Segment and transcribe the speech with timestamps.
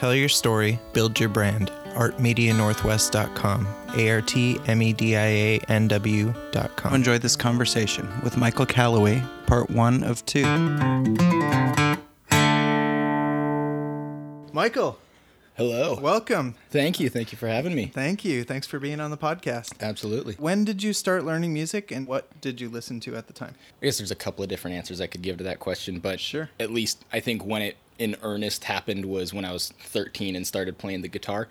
[0.00, 1.70] Tell your story, build your brand.
[1.90, 3.66] artmedianorthwest.com.
[3.96, 6.94] A R T M E D I A N W.com.
[6.94, 10.46] Enjoy this conversation with Michael Calloway, part one of two.
[14.54, 14.98] Michael,
[15.54, 15.98] Hello.
[16.00, 16.54] welcome.
[16.70, 17.10] Thank you.
[17.10, 17.90] Thank you for having me.
[17.92, 18.42] Thank you.
[18.44, 19.74] Thanks for being on the podcast.
[19.82, 20.32] Absolutely.
[20.38, 23.54] When did you start learning music and what did you listen to at the time?
[23.82, 26.20] I guess there's a couple of different answers I could give to that question, but
[26.20, 26.48] Sure.
[26.58, 30.46] at least I think when it in earnest happened was when I was 13 and
[30.46, 31.48] started playing the guitar.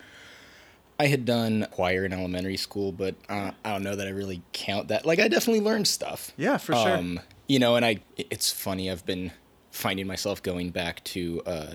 [0.98, 4.42] I had done choir in elementary school, but uh, I don't know that I really
[4.52, 5.06] count that.
[5.06, 6.32] Like I definitely learned stuff.
[6.36, 6.96] Yeah, for sure.
[6.98, 9.30] Um, you know, and I it's funny I've been
[9.70, 11.74] finding myself going back to uh,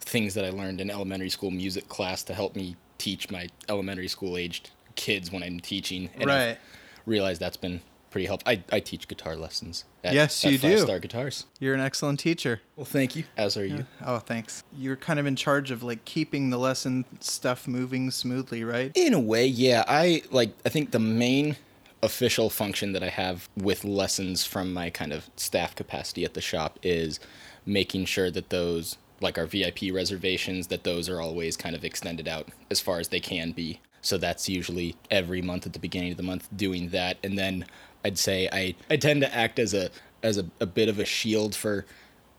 [0.00, 4.08] things that I learned in elementary school music class to help me teach my elementary
[4.08, 6.10] school aged kids when I'm teaching.
[6.20, 6.58] And I've Right.
[7.06, 7.80] realized that's been
[8.16, 8.50] pretty helpful.
[8.50, 9.84] I, I teach guitar lessons.
[10.02, 10.78] At, Yes, you do.
[10.78, 11.44] Star Guitars.
[11.60, 12.62] You're an excellent teacher.
[12.74, 13.24] Well, thank you.
[13.36, 13.84] As are you.
[14.02, 14.64] Oh, thanks.
[14.74, 18.90] You're kind of in charge of like keeping the lesson stuff moving smoothly, right?
[18.94, 19.84] In a way, yeah.
[19.86, 20.54] I like.
[20.64, 21.56] I think the main
[22.02, 26.40] official function that I have with lessons from my kind of staff capacity at the
[26.40, 27.20] shop is
[27.66, 32.28] making sure that those, like our VIP reservations, that those are always kind of extended
[32.28, 33.78] out as far as they can be.
[34.06, 37.66] So that's usually every month at the beginning of the month doing that, and then
[38.06, 39.90] I'd say I I tend to act as a
[40.22, 41.84] as a, a bit of a shield for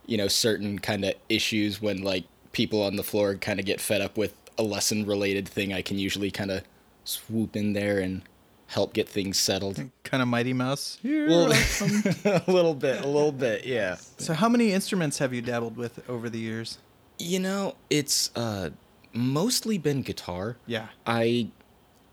[0.05, 2.23] you know certain kind of issues when like
[2.53, 5.81] people on the floor kind of get fed up with a lesson related thing i
[5.81, 6.63] can usually kind of
[7.03, 8.23] swoop in there and
[8.67, 10.97] help get things settled Kind of Mighty Mouse.
[11.01, 15.33] Here well I a little bit a little bit yeah so, how many instruments have
[15.33, 16.79] you dabbled with over the years?
[17.19, 18.69] you know it's uh
[19.13, 20.87] mostly been guitar Yeah.
[21.05, 21.49] I,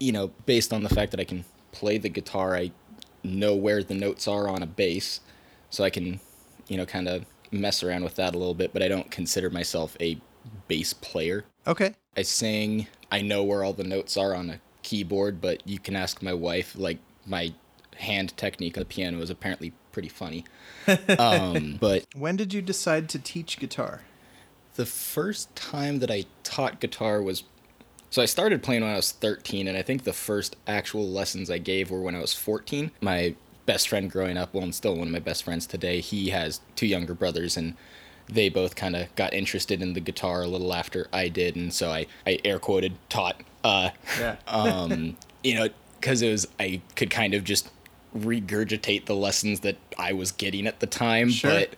[0.00, 2.72] you know, based on the fact that I can play the guitar, I
[3.24, 5.20] know where the notes are on a bass,
[5.70, 6.20] so I can,
[6.68, 8.72] you know, kind of mess around with that a little bit.
[8.72, 10.18] But I don't consider myself a
[10.68, 11.44] bass player.
[11.66, 11.94] Okay.
[12.16, 12.86] I sing.
[13.10, 16.34] I know where all the notes are on a keyboard, but you can ask my
[16.34, 16.74] wife.
[16.76, 17.54] Like my
[17.96, 20.44] hand technique on the piano is apparently pretty funny.
[21.18, 24.02] um, but When did you decide to teach guitar?
[24.76, 27.44] the first time that I taught guitar was
[28.14, 31.50] so I started playing when I was 13 and I think the first actual lessons
[31.50, 32.92] I gave were when I was 14.
[33.00, 33.34] My
[33.66, 36.60] best friend growing up, well and still one of my best friends today, he has
[36.76, 37.74] two younger brothers and
[38.28, 41.72] they both kind of got interested in the guitar a little after I did and
[41.74, 44.36] so I I air quoted taught uh Yeah.
[44.46, 47.68] um, you know, because it was I could kind of just
[48.16, 51.50] regurgitate the lessons that I was getting at the time, Sure.
[51.50, 51.74] but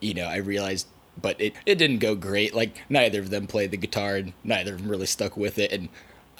[0.00, 0.86] you know, I realized,
[1.20, 2.54] but it it didn't go great.
[2.54, 5.72] Like neither of them played the guitar, and neither of them really stuck with it,
[5.72, 5.88] and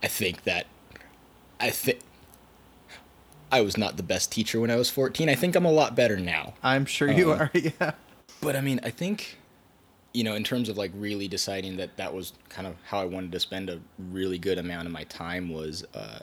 [0.03, 0.67] I think that
[1.61, 2.01] I think.
[3.51, 5.31] I was not the best teacher when I was 14.
[5.31, 6.53] I think I'm a lot better now.
[6.63, 7.51] I'm sure you Uh, are.
[7.55, 7.93] Yeah.
[8.43, 9.39] But I mean, I think,
[10.13, 13.07] you know, in terms of like really deciding that that was kind of how I
[13.07, 13.81] wanted to spend a
[14.13, 16.19] really good amount of my time was uh,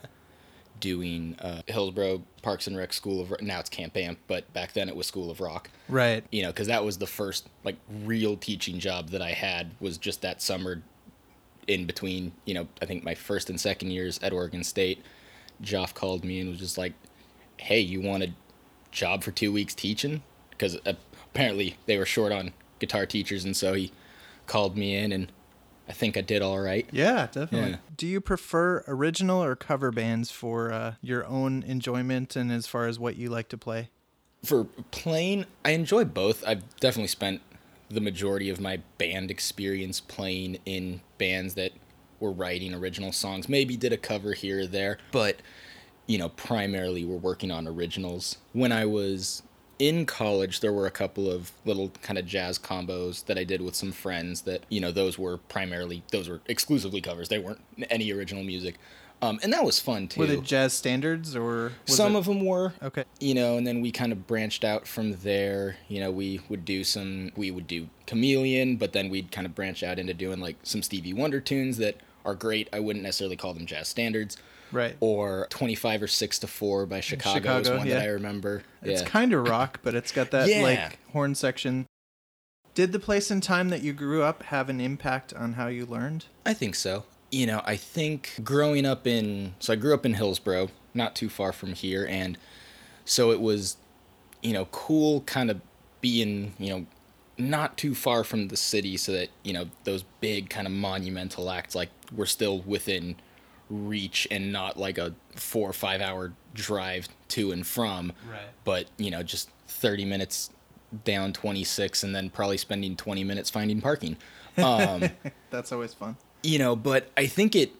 [0.85, 4.87] doing uh, Hillsboro Parks and Rec School of now it's Camp Amp, but back then
[4.87, 5.71] it was School of Rock.
[5.89, 6.23] Right.
[6.31, 9.97] You know, because that was the first like real teaching job that I had was
[9.97, 10.83] just that summer
[11.67, 12.33] in between.
[12.45, 15.03] You know, I think my first and second years at Oregon State.
[15.63, 16.93] Joff called me and was just like,
[17.57, 18.33] "Hey, you want a
[18.91, 23.73] job for two weeks teaching?" Because apparently they were short on guitar teachers, and so
[23.73, 23.91] he
[24.45, 25.31] called me in, and
[25.87, 26.87] I think I did all right.
[26.91, 27.71] Yeah, definitely.
[27.71, 27.77] Yeah.
[27.95, 32.87] Do you prefer original or cover bands for uh, your own enjoyment and as far
[32.87, 33.89] as what you like to play?
[34.43, 36.43] For playing, I enjoy both.
[36.45, 37.41] I've definitely spent
[37.89, 41.71] the majority of my band experience playing in bands that
[42.19, 43.47] were writing original songs.
[43.47, 45.37] Maybe did a cover here or there, but
[46.07, 48.37] you know, primarily we're working on originals.
[48.53, 49.43] When I was
[49.79, 53.61] in college, there were a couple of little kind of jazz combos that I did
[53.61, 57.29] with some friends that, you know, those were primarily, those were exclusively covers.
[57.29, 57.59] They weren't
[57.89, 58.75] any original music.
[59.21, 60.19] Um, and that was fun too.
[60.19, 63.05] Were the jazz standards or Some it- of them were Okay.
[63.19, 66.65] you know and then we kind of branched out from there you know we would
[66.65, 70.41] do some we would do chameleon but then we'd kind of branch out into doing
[70.41, 71.95] like some stevie wonder tunes that
[72.25, 74.35] are great i wouldn't necessarily call them jazz standards
[74.71, 74.95] Right.
[74.99, 77.95] or 25 or 6 to 4 by chicago, is one yeah.
[77.95, 80.61] that i remember It's yeah kind of rock, but it's got that Yeah.
[80.61, 81.85] like horn section.
[82.73, 85.85] Did the place and time that you grew up have an impact on how you
[85.85, 86.25] learned?
[86.45, 87.05] I think so.
[87.31, 91.29] You know, I think growing up in so I grew up in Hillsboro, not too
[91.29, 92.37] far from here, and
[93.05, 93.77] so it was,
[94.41, 95.61] you know, cool kind of
[96.01, 96.85] being, you know,
[97.37, 101.49] not too far from the city so that, you know, those big kind of monumental
[101.49, 103.15] acts like were still within
[103.69, 108.13] reach and not like a four or five hour drive to and from.
[108.29, 108.41] Right.
[108.63, 110.49] But, you know, just 30 minutes
[111.03, 114.17] down 26 and then probably spending 20 minutes finding parking.
[114.57, 115.09] Um,
[115.49, 116.15] That's always fun.
[116.43, 117.71] you know, but I think it,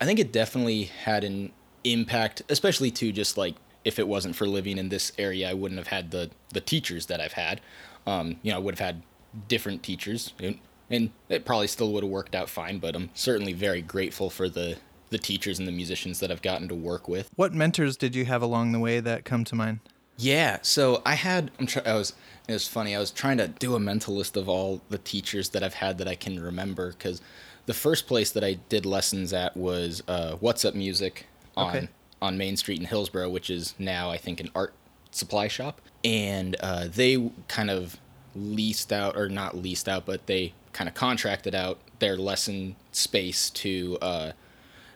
[0.00, 1.52] I think it definitely had an
[1.84, 5.78] impact, especially to just like if it wasn't for living in this area, I wouldn't
[5.78, 7.60] have had the the teachers that I've had.
[8.06, 9.02] Um, you know, I would have had
[9.48, 10.58] different teachers, and,
[10.90, 12.78] and it probably still would have worked out fine.
[12.78, 14.76] But I'm certainly very grateful for the
[15.12, 17.30] the teachers and the musicians that I've gotten to work with.
[17.36, 19.78] What mentors did you have along the way that come to mind?
[20.16, 22.14] Yeah, so I had I'm try, I was
[22.48, 22.94] it was funny.
[22.96, 25.98] I was trying to do a mental list of all the teachers that I've had
[25.98, 27.20] that I can remember cuz
[27.66, 31.26] the first place that I did lessons at was uh, What's Up Music
[31.56, 31.88] on Okay.
[32.20, 34.74] on Main Street in Hillsboro, which is now I think an art
[35.12, 37.96] supply shop, and uh, they kind of
[38.34, 43.50] leased out or not leased out, but they kind of contracted out their lesson space
[43.50, 44.32] to uh,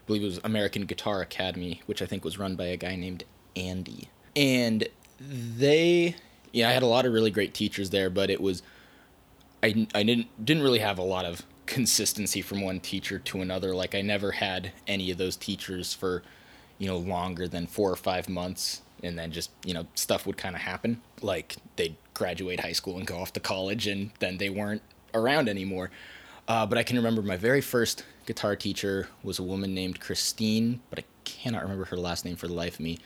[0.06, 3.24] believe it was American Guitar Academy, which I think was run by a guy named
[3.54, 4.08] Andy.
[4.34, 4.88] And
[5.20, 6.16] they,
[6.52, 8.62] yeah, I had a lot of really great teachers there, but it was,
[9.62, 13.74] I, I didn't didn't really have a lot of consistency from one teacher to another.
[13.74, 16.22] Like I never had any of those teachers for,
[16.78, 20.36] you know, longer than four or five months, and then just you know stuff would
[20.36, 21.00] kind of happen.
[21.20, 24.82] Like they'd graduate high school and go off to college, and then they weren't
[25.14, 25.90] around anymore.
[26.46, 30.80] Uh, but I can remember my very first guitar teacher was a woman named Christine,
[30.90, 32.98] but I cannot remember her last name for the life of me.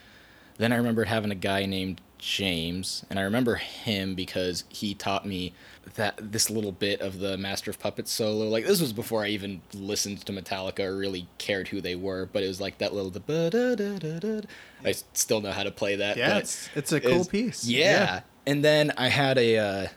[0.58, 5.24] Then I remember having a guy named James, and I remember him because he taught
[5.26, 5.54] me
[5.94, 8.46] that this little bit of the Master of Puppets solo.
[8.48, 12.28] Like this was before I even listened to Metallica or really cared who they were,
[12.30, 14.46] but it was like that little the.
[14.84, 16.16] I still know how to play that.
[16.18, 17.64] Yeah, it's it's a cool piece.
[17.64, 18.20] Yeah.
[18.46, 19.88] And then I had a, uh,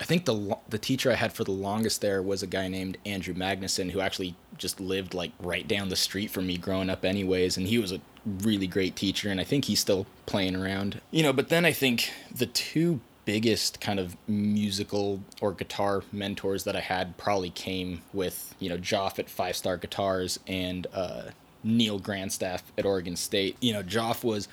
[0.00, 2.98] I think the the teacher I had for the longest there was a guy named
[3.06, 7.04] Andrew Magnuson who actually just lived like right down the street from me growing up,
[7.04, 7.56] anyways.
[7.56, 8.00] And he was a
[8.42, 11.00] really great teacher, and I think he's still playing around.
[11.10, 16.64] You know, but then I think the two biggest kind of musical or guitar mentors
[16.64, 21.22] that I had probably came with you know Joff at Five Star Guitars and uh,
[21.64, 23.56] Neil Grandstaff at Oregon State.
[23.60, 24.48] You know, Joff was.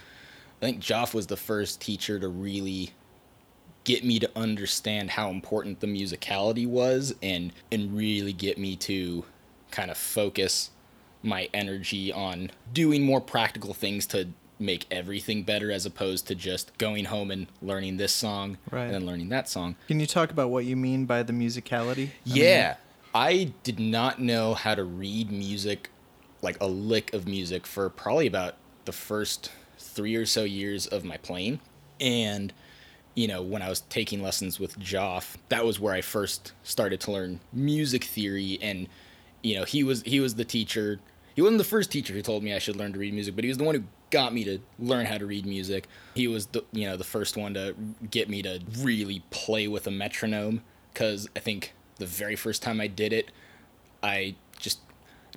[0.61, 2.93] I think Joff was the first teacher to really
[3.83, 9.25] get me to understand how important the musicality was and and really get me to
[9.71, 10.69] kind of focus
[11.21, 14.27] my energy on doing more practical things to
[14.59, 18.83] make everything better as opposed to just going home and learning this song Right.
[18.85, 19.75] and then learning that song.
[19.87, 22.09] Can you talk about what you mean by the musicality?
[22.25, 22.75] I mean, Yeah.
[23.15, 25.89] I did not know how to read music,
[26.41, 31.03] like a lick of music, for probably about the first three or so years of
[31.03, 31.59] my playing.
[31.99, 32.53] And,
[33.15, 36.99] you know, when I was taking lessons with Joff, that was where I first started
[37.01, 38.57] to learn music theory.
[38.61, 38.87] And,
[39.41, 40.99] you know, he was he was the teacher.
[41.35, 43.43] He wasn't the first teacher who told me I should learn to read music, but
[43.43, 45.87] he was the one who got me to learn how to read music.
[46.15, 47.75] He was the you know the first one to
[48.09, 50.61] get me to really play with a metronome
[50.93, 53.31] because I think the very first time I did it,
[54.01, 54.35] I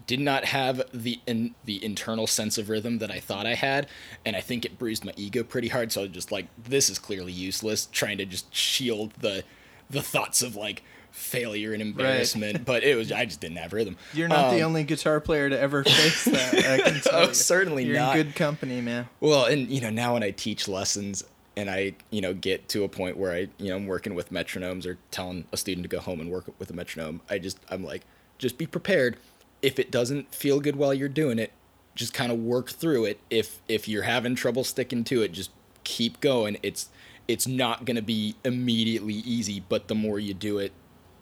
[0.07, 3.89] did not have the in, the internal sense of rhythm that I thought I had,
[4.25, 5.93] and I think it bruised my ego pretty hard.
[5.93, 7.87] So I was just like, this is clearly useless.
[7.93, 9.45] Trying to just shield the
[9.89, 10.83] the thoughts of like
[11.13, 13.97] failure and embarrassment, but it was I just didn't have rhythm.
[14.13, 16.55] You're not the Um, only guitar player to ever face that.
[16.55, 17.35] I can tell Oh, you.
[17.35, 18.17] certainly You're not.
[18.19, 19.09] in good company, man.
[19.21, 21.25] Well, and you know, now when I teach lessons
[21.57, 24.31] and I, you know, get to a point where I, you know, I'm working with
[24.31, 27.59] metronomes or telling a student to go home and work with a metronome, I just
[27.71, 28.03] I'm like,
[28.37, 29.17] just be prepared.
[29.63, 31.53] If it doesn't feel good while you're doing it,
[31.95, 33.21] just kind of work through it.
[33.31, 35.51] If if you're having trouble sticking to it, just
[35.85, 36.59] keep going.
[36.63, 36.89] It's
[37.29, 40.73] it's not going to be immediately easy, but the more you do it,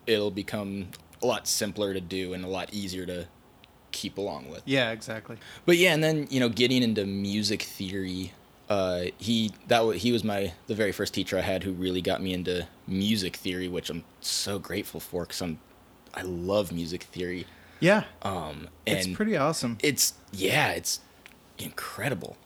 [0.06, 0.88] it'll become
[1.22, 3.26] a lot simpler to do and a lot easier to
[3.92, 4.62] keep along with.
[4.66, 5.38] Yeah, exactly.
[5.64, 8.32] But yeah, and then you know, getting into music theory,
[8.68, 12.02] uh, he that was he was my the very first teacher I had who really
[12.02, 15.60] got me into music theory, which I'm so grateful for because I'm
[16.12, 17.46] I love music theory.
[17.84, 19.76] Yeah, Um, it's pretty awesome.
[19.82, 21.00] It's yeah, it's
[21.58, 22.36] incredible.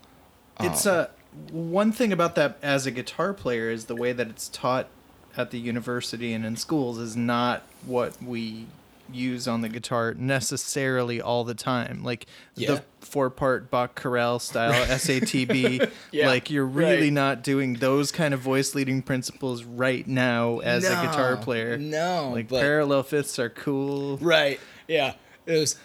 [0.60, 1.06] It's Um, uh,
[1.52, 4.88] one thing about that as a guitar player is the way that it's taught
[5.36, 8.66] at the university and in schools is not what we
[9.10, 12.02] use on the guitar necessarily all the time.
[12.02, 12.26] Like
[12.56, 12.74] Yeah.
[12.74, 15.88] the four part Bach chorale style SATB.
[16.10, 17.12] Yeah, like you're really right.
[17.12, 21.78] not doing those kind of voice leading principles right now as a guitar player.
[21.78, 24.16] no, Like parallel fifths are cool.
[24.18, 24.58] Right.
[24.88, 25.14] Yeah.
[25.48, 25.76] It was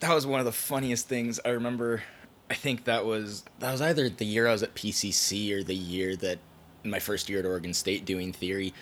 [0.00, 2.02] that was one of the funniest things I remember.
[2.50, 5.74] I think that was that was either the year I was at PCC or the
[5.74, 6.38] year that
[6.84, 8.72] my first year at Oregon State doing theory.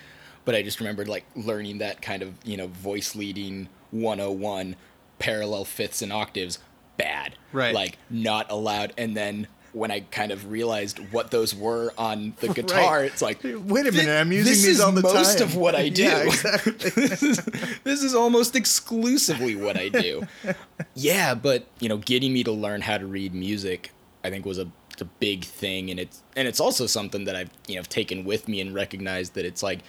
[0.45, 4.77] But I just remembered like learning that kind of, you know, voice leading 101
[5.19, 6.59] parallel fifths and octaves
[6.99, 7.37] bad.
[7.53, 7.75] Right.
[7.75, 12.49] Like not allowed and then when I kind of realized what those were on the
[12.55, 13.05] guitar, Right.
[13.13, 15.49] it's like, Wait a minute, I'm using this these is all the most time.
[15.49, 16.03] of what I do.
[16.05, 16.73] Yeah, exactly.
[16.91, 17.45] this, is,
[17.85, 20.27] this is almost exclusively what I do.
[20.95, 23.91] yeah, but you know, getting me to learn how to read music,
[24.23, 24.69] I think was a,
[25.01, 28.47] a big thing, and it's and it's also something that I've you know taken with
[28.49, 29.81] me and recognized that it's like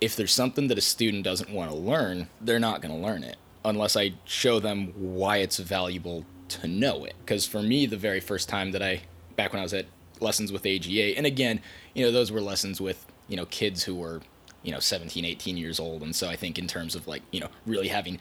[0.00, 3.22] if there's something that a student doesn't want to learn, they're not going to learn
[3.24, 7.14] it unless I show them why it's valuable to know it.
[7.20, 9.02] Because for me, the very first time that I,
[9.36, 9.86] back when I was at
[10.20, 11.60] lessons with AGA, and again,
[11.94, 14.20] you know, those were lessons with, you know, kids who were,
[14.62, 16.02] you know, 17, 18 years old.
[16.02, 18.18] And so I think in terms of like, you know, really having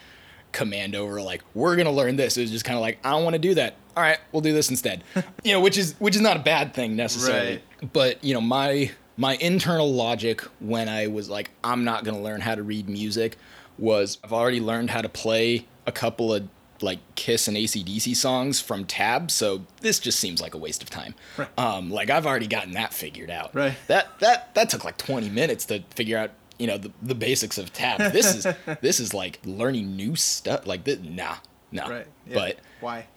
[0.52, 3.24] command over like we're gonna learn this it was just kind of like i don't
[3.24, 5.04] want to do that all right we'll do this instead
[5.44, 7.62] you know which is which is not a bad thing necessarily
[7.94, 12.42] but you know my my internal logic when i was like i'm not gonna learn
[12.42, 13.38] how to read music
[13.78, 16.48] was i've already learned how to play a couple of
[16.82, 20.90] like kiss and acdc songs from tab so this just seems like a waste of
[20.90, 21.48] time Right.
[21.58, 23.74] um like i've already gotten that figured out Right.
[23.88, 27.58] that that that took like 20 minutes to figure out you know the, the basics
[27.58, 28.48] of tab this is
[28.82, 31.36] this is like learning new stuff like this nah
[31.72, 32.08] no Right.
[32.28, 32.34] yeah.
[32.36, 33.08] but why?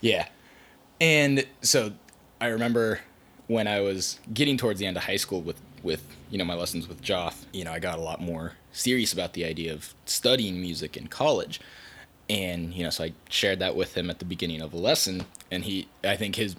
[0.00, 0.26] yeah
[1.00, 1.92] and so
[2.40, 3.00] i remember
[3.46, 6.54] when i was getting towards the end of high school with with you know my
[6.54, 9.94] lessons with joff you know i got a lot more serious about the idea of
[10.04, 11.60] studying music in college
[12.30, 15.24] and you know so i shared that with him at the beginning of the lesson
[15.50, 16.56] and he i think his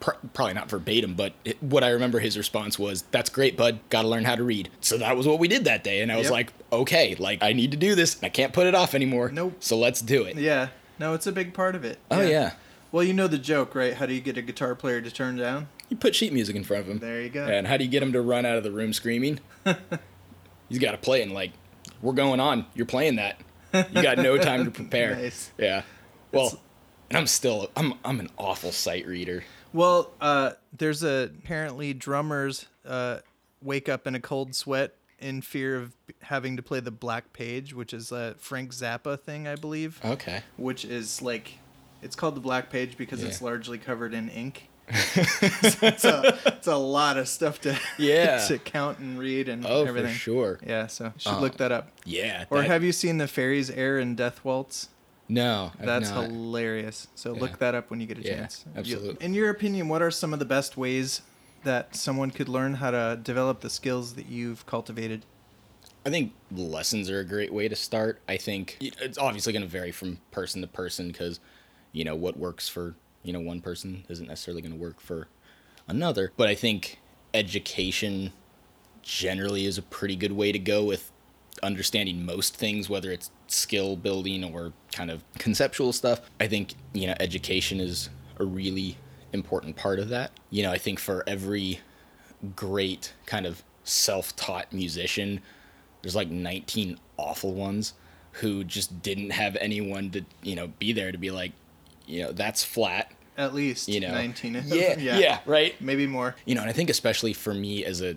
[0.00, 3.78] pr- probably not verbatim but it, what i remember his response was that's great bud
[3.90, 6.16] gotta learn how to read so that was what we did that day and i
[6.16, 6.32] was Yep.
[6.32, 9.54] like okay like i need to do this i can't put it off anymore Nope.
[9.60, 10.68] so let's do it Yeah.
[10.98, 11.98] No, it's a big part of it.
[12.10, 12.52] oh yeah
[12.92, 13.94] Well, you know the joke, right?
[13.94, 15.68] How do you get a guitar player to turn down?
[15.88, 17.44] you put sheet music in front of him There you go.
[17.44, 19.40] And how do you get him to run out of the room screaming?
[20.68, 21.52] He's got to play and like,
[22.02, 22.66] we're going on.
[22.74, 23.40] You're playing that.
[23.74, 25.14] You got no time to prepare.
[25.16, 25.50] Nice.
[25.58, 25.82] Yeah.
[26.32, 26.62] Well, It's-
[27.14, 29.44] I'm still I'm I'm an awful sight reader.
[29.74, 33.18] Well, uh, there's a apparently drummers uh,
[33.62, 37.74] wake up in a cold sweat in fear of having to play the black page,
[37.74, 40.00] which is a Frank Zappa thing, I believe.
[40.04, 40.42] Okay.
[40.56, 41.58] Which is like,
[42.02, 44.68] it's called the black page because it's largely covered in ink.
[45.14, 48.44] It's, a, it's a lot of stuff to Yeah.
[48.46, 50.12] to count and read and Oh, everything.
[50.12, 50.60] for sure.
[50.66, 51.90] Yeah, so you should Uh, look that up.
[52.04, 52.44] Yeah.
[52.50, 54.88] Or that- have you seen the Faerie's Aire and Death Waltz?
[55.28, 55.72] No.
[55.78, 56.24] I've That's not.
[56.30, 57.06] hilarious.
[57.14, 57.40] So Yeah.
[57.40, 58.64] look that up when you get a Yeah, chance.
[58.66, 59.24] You- absolutely.
[59.24, 61.22] in your opinion, what are some of the best ways
[61.64, 65.24] that someone could learn how to develop the skills that you've cultivated?
[66.04, 68.20] I think lessons are a great way to start.
[68.28, 71.38] I think it's obviously going to vary from person to person because,
[71.92, 75.28] you know, what works for, you know, one person isn't necessarily going to work for
[75.88, 76.32] another.
[76.36, 76.98] But I think
[77.34, 78.32] education
[79.02, 81.10] generally is a pretty good way to go with
[81.62, 86.20] understanding most things, whether it's skill building or kind of conceptual stuff.
[86.40, 88.96] I think, you know, education is a really
[89.32, 90.32] important part of that.
[90.50, 91.80] You know, I think for every
[92.56, 95.40] great kind of self-taught musician
[96.02, 97.94] there's like 19 awful ones
[98.32, 101.52] who just didn't have anyone to you know be there to be like
[102.12, 104.56] you know that's flat At least you know 19.
[104.56, 106.36] of- yeah, yeah right Maybe more.
[106.44, 108.16] you know and i think especially for me as a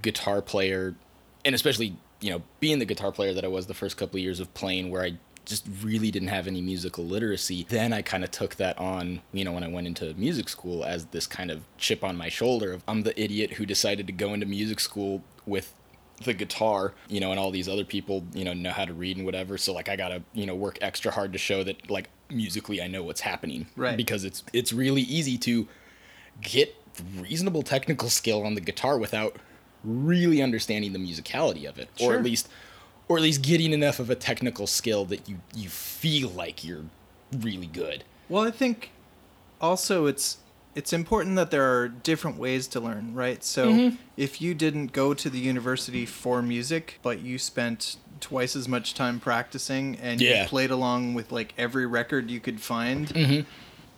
[0.00, 0.94] guitar player
[1.44, 4.22] and especially you know being the guitar player that i was the first couple of
[4.22, 5.12] years of playing where i
[5.44, 9.44] just really didn't have any musical literacy then i kind of took that on you
[9.44, 12.72] know when i went into music school as this kind of chip on my shoulder
[12.72, 15.74] of i'm the idiot who decided to go into music school with
[16.24, 19.16] the guitar you know and all these other people you know know how to read
[19.16, 19.58] and whatever.
[19.58, 22.86] So like i gotta you know work extra hard to show that like musically i
[22.86, 23.66] know what's happening.
[23.76, 23.96] Right.
[23.96, 25.68] because it's it's really easy to
[26.40, 26.74] get
[27.18, 29.36] reasonable technical skill on the guitar without
[29.84, 31.88] really understanding the musicality of it.
[32.00, 32.48] Or at least
[33.08, 36.84] or at least getting enough of a technical skill that you you feel like you're
[37.40, 38.04] really good.
[38.28, 38.90] Well, I think
[39.60, 40.38] also it's
[40.74, 43.42] it's important that there are different ways to learn, right?
[43.44, 43.96] So Mm-hmm.
[44.16, 48.94] if you didn't go to the university for music, but you spent twice as much
[48.94, 50.42] time practicing and Yeah.
[50.42, 53.44] you played along with like every record you could find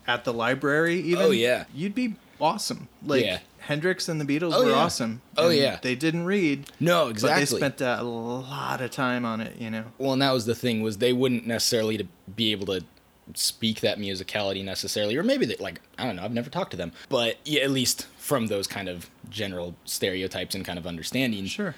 [0.07, 1.29] at the library even Mm-hmm.
[1.29, 1.65] Oh, yeah.
[1.75, 3.39] you'd be awesome like Yeah.
[3.59, 4.77] hendrix and the beatles Oh, were yeah.
[4.77, 5.79] awesome Oh, yeah.
[5.83, 9.71] they didn't read no but exactly they spent a lot of time on it you
[9.71, 12.83] know well and that was the thing was they wouldn't necessarily to be able to
[13.35, 16.77] speak that musicality necessarily or maybe they like i don't know i've never talked to
[16.77, 21.47] them but yeah, at least from those kind of general stereotypes and kind of understanding
[21.47, 21.75] sure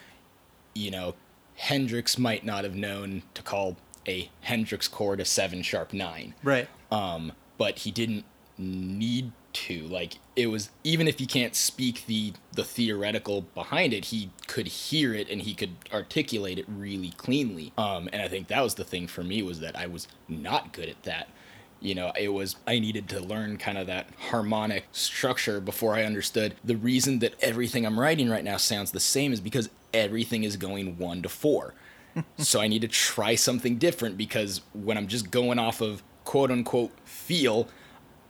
[0.75, 1.15] you know
[1.55, 3.77] hendrix might not have known to call
[4.09, 8.25] a hendrix chord a seven sharp nine right um, but he didn't
[8.59, 9.87] need to.
[9.87, 14.67] Like it was even if you can't speak the the theoretical behind it, he could
[14.67, 17.73] hear it and he could articulate it really cleanly.
[17.79, 20.73] Um, and I think that was the thing for me was that I was not
[20.73, 21.29] good at that.
[21.87, 26.03] You know, it was, I needed to learn kind of that harmonic structure before I
[26.03, 30.43] understood the reason that everything I'm writing right now sounds the same is because everything
[30.43, 31.75] is going one to four.
[32.39, 36.51] so I need to try something different because when I'm just going off of quote
[36.51, 37.69] unquote feel,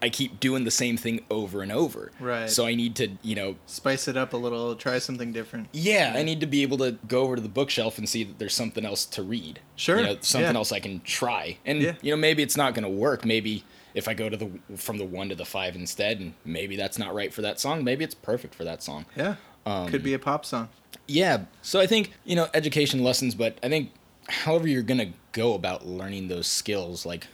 [0.03, 2.13] I keep doing the same thing over and over.
[2.21, 2.51] Right.
[2.51, 5.69] So I need to, you know, Spice it up a little, try something different.
[5.73, 8.39] yeah, I need to be able to go over to the bookshelf and see that
[8.39, 9.61] there's something else to read.
[9.75, 10.59] Sure, You know, something yeah.
[10.59, 11.57] else I can try.
[11.65, 11.95] And Yeah.
[12.03, 13.25] you know, maybe it's not going to work.
[13.25, 16.77] Maybe if I go to the from the 1 to the 5 instead and maybe
[16.77, 19.07] that's not right for that song, maybe it's perfect for that song.
[19.17, 19.37] Yeah.
[19.65, 20.69] Um, Could be a pop song.
[21.09, 21.45] Yeah.
[21.63, 23.93] So I think, you know, education lessons, but I think
[24.29, 27.27] however you're going to go about learning those skills, like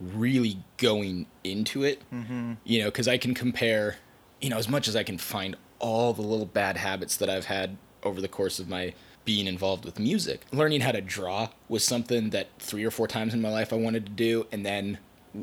[0.00, 2.54] really going into it, Mm-hmm.
[2.64, 3.96] you know, because I can compare,
[4.40, 7.46] you know, as much as I can find all the little bad habits that I've
[7.46, 10.42] had over the course of my being involved with music.
[10.52, 13.76] Learning how to draw was something that three or four times in my life I
[13.76, 14.98] wanted to do, and then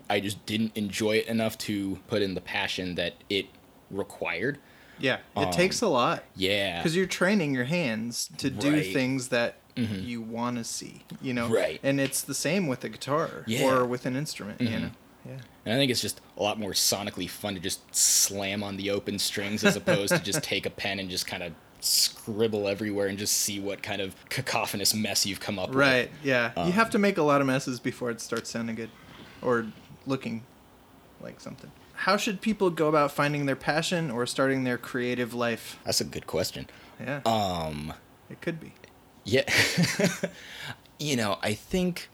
[0.10, 3.46] I just didn't enjoy it enough to put in the passion that it
[3.92, 4.58] required.
[4.98, 5.18] Yeah.
[5.38, 6.24] It Um, takes a lot.
[6.36, 6.80] Yeah.
[6.80, 8.94] Because you're training your hands to do Right.
[8.94, 11.48] things that you want to see, you know?
[11.50, 11.79] Right.
[11.84, 13.60] And it's the same with a guitar Yeah.
[13.62, 13.77] Mm-hmm.
[13.77, 14.89] or with an instrument, you know?
[15.25, 15.38] Yeah.
[15.65, 18.91] And I think it's just a lot more sonically fun to just slam on the
[18.91, 23.08] open strings as opposed to just take a pen and just kind of scribble everywhere
[23.08, 25.77] and just see what kind of cacophonous mess you've come up with.
[25.77, 26.10] Right.
[26.24, 26.51] Yeah.
[26.55, 28.89] Um, you have to make a lot of messes before it starts sounding good
[29.41, 29.67] or
[30.05, 30.44] looking
[31.22, 31.72] like something.
[31.94, 35.79] How should people go about finding their passion or starting their creative life?
[35.86, 36.67] That's a good question.
[37.00, 37.22] Yeah.
[37.25, 37.94] Um,
[38.29, 38.74] it could be.
[39.25, 39.44] Yeah.
[41.00, 42.10] you know, I think,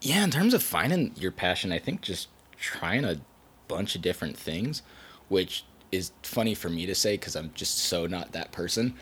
[0.00, 2.28] yeah, in terms of finding your passion, I think just
[2.58, 3.20] trying a
[3.68, 4.82] bunch of different things,
[5.28, 8.94] which is funny for me to say because I'm just so not that person.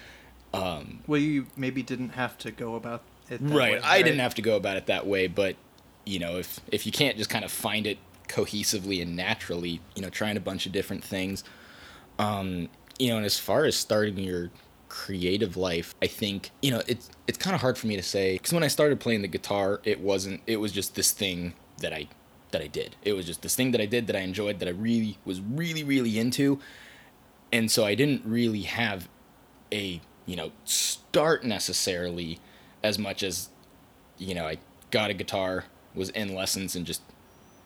[0.53, 3.75] Um, Well, you maybe didn't have to go about it that right.
[3.75, 5.57] way, I didn't have to go about it that way, but
[6.05, 10.03] you know, if if you can't just kind of find it cohesively and naturally, you
[10.03, 11.45] know, trying a bunch of different things.
[12.19, 14.51] Um, you know, and as far as starting your
[14.91, 18.37] creative life, I think, you know, it's it's kind of hard for me to say
[18.39, 21.95] cuz when I started playing the guitar, it wasn't it was just this thing that
[21.95, 22.09] I
[22.51, 22.97] that I did.
[23.03, 25.41] It was just this thing that I did that I enjoyed that I really was
[25.41, 26.61] really really into.
[27.53, 29.09] And so I didn't really have
[29.73, 32.39] a, you know, start necessarily
[32.83, 33.49] as much as
[34.19, 34.59] you know, I
[34.91, 37.03] got a guitar, was in lessons and just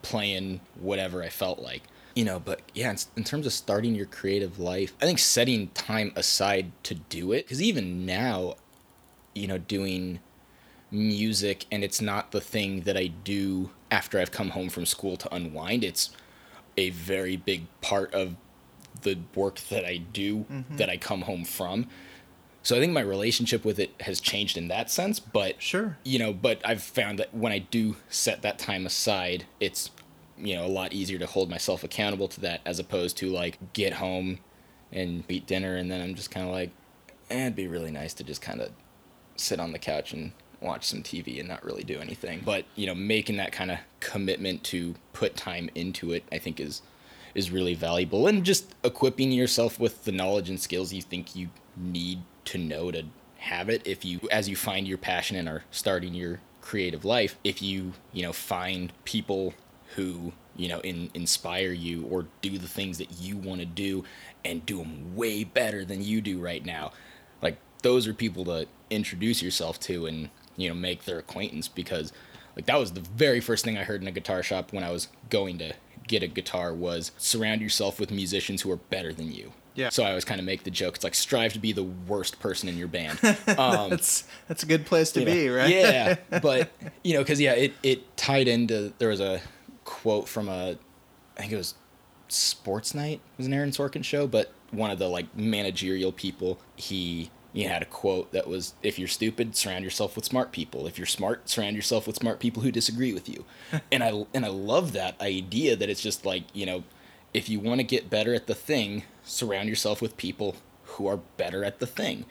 [0.02, 1.82] playing whatever I felt like.
[2.14, 5.68] You know, but yeah, in, in terms of starting your creative life, I think setting
[5.68, 8.54] time aside to do it, because even now,
[9.34, 10.20] you know, doing
[10.90, 15.16] music and it's not the thing that I do after I've come home from school
[15.16, 15.82] to unwind.
[15.82, 16.10] It's
[16.76, 18.36] a very big part of
[19.02, 20.76] the work that I do mm-hmm.
[20.76, 21.88] that I come home from.
[22.62, 25.98] So I think my relationship with it has changed in that sense, but Sure.
[26.02, 29.90] you know, but I've found that when I do set that time aside, it's
[30.38, 33.58] you know a lot easier to hold myself accountable to that as opposed to like
[33.72, 34.38] get home
[34.92, 36.70] and eat dinner and then I'm just kind of like,
[37.30, 38.70] eh, it'd be really nice to just kind of
[39.36, 42.42] sit on the couch and watch some TV and not really do anything.
[42.44, 46.58] But you know, making that kind of commitment to put time into it, I think
[46.58, 46.82] is
[47.34, 51.50] is really valuable, and just equipping yourself with the knowledge and skills you think you
[51.76, 53.04] need to know to
[53.38, 53.86] have it.
[53.86, 57.92] If you, as you find your passion and are starting your creative life, if you
[58.12, 59.54] you know find people
[59.96, 64.04] who you know in, inspire you or do the things that you want to do
[64.44, 66.92] and do them way better than you do right now
[67.42, 72.12] like those are people to introduce yourself to and you know make their acquaintance because
[72.56, 74.90] like that was the very first thing i heard in a guitar shop when i
[74.90, 75.72] was going to
[76.06, 79.88] get a guitar was surround yourself with musicians who are better than you Yeah.
[79.88, 82.38] so i always kind of make the joke it's like strive to be the worst
[82.40, 83.18] person in your band
[83.58, 85.70] um, That's that's a good place to you know, be, right?
[85.70, 86.70] Yeah, but
[87.02, 88.92] you know, because yeah, it it tied into.
[88.98, 89.40] There was a
[89.84, 90.76] quote from a,
[91.36, 91.74] I think it was
[92.28, 93.20] Sports Night.
[93.34, 96.58] It was an Aaron Sorkin show, but one of the like managerial people.
[96.76, 100.86] He he had a quote that was, "If you're stupid, surround yourself with smart people.
[100.86, 103.44] If you're smart, surround yourself with smart people who disagree with you."
[103.92, 106.84] and I and I love that idea that it's just like you know,
[107.32, 111.18] if you want to get better at the thing, surround yourself with people who are
[111.36, 112.24] better at the thing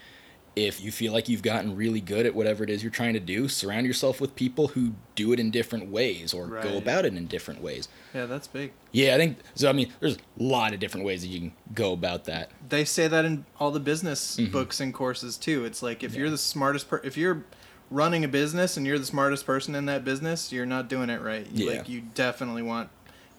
[0.56, 3.20] if you feel like you've gotten really good at whatever it is you're trying to
[3.20, 7.14] do, surround yourself with people who do it in different ways or go about it
[7.16, 7.88] in different ways.
[8.14, 8.72] Yeah, that's big.
[8.92, 9.68] Yeah, I think so.
[9.70, 12.52] I mean, there's a lot of different ways that you can go about that.
[12.70, 14.52] They say that in all the business Mm-hmm.
[14.52, 15.66] books and courses too.
[15.66, 17.44] It's like if you're the smartest per- if you're
[17.90, 21.22] running a business and you're the smartest person in that business, you're not doing it
[21.22, 21.48] right.
[21.52, 21.78] Yeah.
[21.78, 22.90] Like you definitely want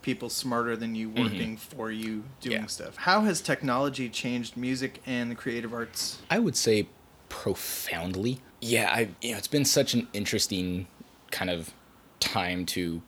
[0.02, 2.62] people smarter than you working for you doing Mm-hmm.
[2.62, 2.66] Yeah.
[2.66, 2.96] stuff.
[2.96, 6.18] How has technology changed music and the creative arts?
[6.28, 6.88] I would say
[7.34, 8.40] profoundly.
[8.60, 10.86] Yeah, I you know, it's been such an interesting
[11.32, 11.74] kind of
[12.20, 13.02] time to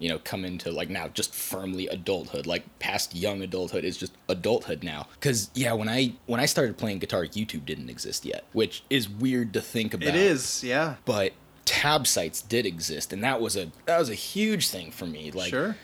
[0.00, 4.12] you know, come into like now just firmly adulthood, like past young adulthood is just
[4.28, 5.06] adulthood now.
[5.20, 9.08] Cause yeah, when I when I started playing guitar, YouTube didn't exist yet, which is
[9.08, 10.08] weird to think about.
[10.08, 10.96] It is, yeah.
[11.04, 11.32] But
[11.64, 15.30] tab sites did exist, and that was a that was a huge thing for me.
[15.30, 15.76] Like sure.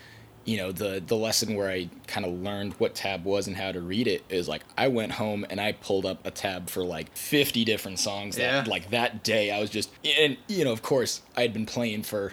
[0.45, 3.73] You know the the lesson where I kind of learned what tab was and how
[3.73, 6.85] to read it is like I went home and I pulled up a tab for
[6.85, 8.71] like 50 different songs that Yeah.
[8.71, 12.03] like that day I was just and you know of course I had been playing
[12.03, 12.33] for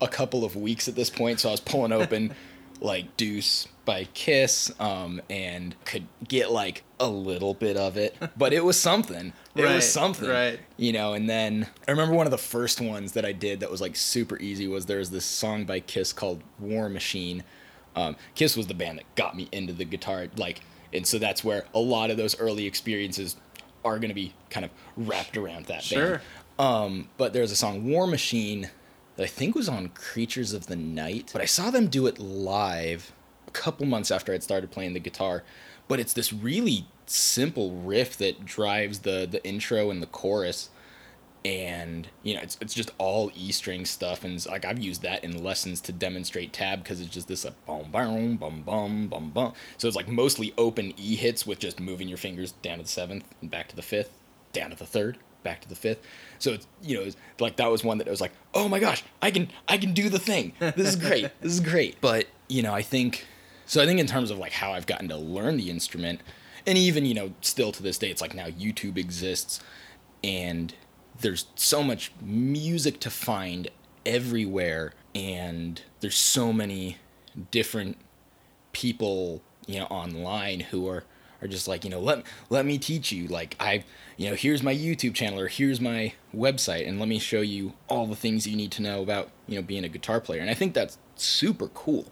[0.00, 2.34] a couple of weeks at this point so I was pulling open
[2.80, 8.52] like Deuce by Kiss um and could get like a little bit of it but
[8.52, 10.60] it was something it Right, was something right.
[10.76, 13.70] you know and then i remember one of the first ones that i did that
[13.70, 17.42] was like super easy was there was this song by kiss called war machine
[17.96, 20.60] um, kiss was the band that got me into the guitar like
[20.92, 23.36] and so that's where a lot of those early experiences
[23.84, 26.10] are going to be kind of wrapped around that Sure.
[26.10, 26.22] band
[26.58, 28.70] um, but there's a song war machine
[29.16, 32.18] that i think was on creatures of the night but i saw them do it
[32.20, 33.12] live
[33.48, 35.42] a couple months after i'd started playing the guitar
[35.88, 40.70] but it's this really simple riff that drives the the intro and the chorus.
[41.42, 44.24] And you know it's, it's just all e string stuff.
[44.24, 47.54] And like i've used that in lessons to demonstrate tab because it's just this like
[47.66, 49.52] bum bum bum bum bum bum.
[49.78, 52.88] So it's like mostly open e hits with just moving your fingers down to the
[52.88, 54.12] seventh and back to the fifth
[54.52, 56.02] down to the third back to the fifth.
[56.38, 58.78] So it's you know it's like that was one that I was like oh my
[58.78, 60.52] gosh i can i can do the thing.
[60.58, 61.30] This is great.
[61.40, 62.00] This is great.
[62.02, 63.24] But you know i think
[63.64, 66.20] so i think in terms of like how i've gotten to learn the instrument
[66.66, 69.60] and even you know still to this day it's like now youtube exists
[70.22, 70.74] and
[71.20, 73.68] there's so much music to find
[74.06, 76.96] everywhere and there's so many
[77.50, 77.96] different
[78.72, 81.04] people you know online who are
[81.42, 83.82] are just like you know let let me teach you like i
[84.16, 87.72] you know here's my youtube channel or here's my website and let me show you
[87.88, 90.40] all the things you need to know about you know being a guitar player.
[90.40, 92.06] And i think that's super cool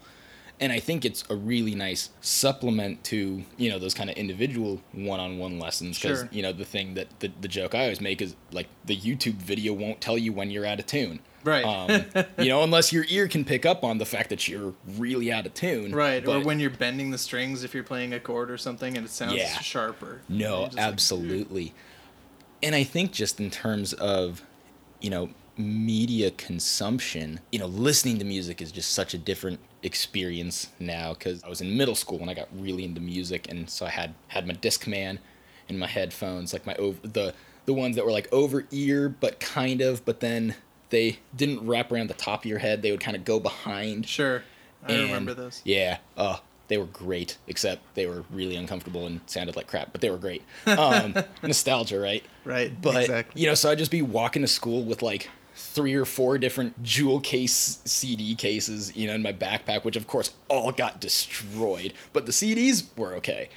[0.61, 4.81] and i think it's a really nice supplement to you know those kind of individual
[4.92, 6.29] one-on-one lessons because Sure.
[6.33, 9.35] you know the thing that the, the joke i always make is like the youtube
[9.35, 11.64] video won't tell you when you're out of tune Right.
[11.64, 12.05] um,
[12.38, 15.47] you know unless your ear can pick up on the fact that you're really out
[15.47, 18.59] of tune Right, or when you're bending the strings if you're playing a chord or
[18.59, 19.59] something and it sounds Yeah.
[19.61, 20.21] sharper.
[20.29, 21.75] No, You're like, absolutely.
[22.62, 24.42] and I think just in terms of,
[25.01, 30.69] you know, media consumption, you know, listening to music is just such a different experience
[30.79, 33.87] now because I was in middle school when I got really into music, and so
[33.87, 35.19] I had had my Discman
[35.69, 37.35] and my headphones, like my over the
[37.67, 40.55] the ones that were like over ear, but kind of, but then
[40.91, 44.07] they didn't wrap around the top of your head; they would kind of go behind.
[44.07, 44.43] Sure,
[44.87, 45.61] I And, remember those.
[45.64, 45.99] Yeah.
[46.17, 50.11] Oh, they were great, except they were really uncomfortable and sounded like crap, but they
[50.11, 50.43] were great.
[50.67, 52.25] Um, nostalgia, right?
[52.45, 53.41] Right, But, exactly.
[53.41, 56.83] you know, so I'd just be walking to school with like three or four different
[56.83, 61.92] jewel case CD cases, you know, in my backpack, which of course all got destroyed,
[62.12, 63.49] but the CDs were okay.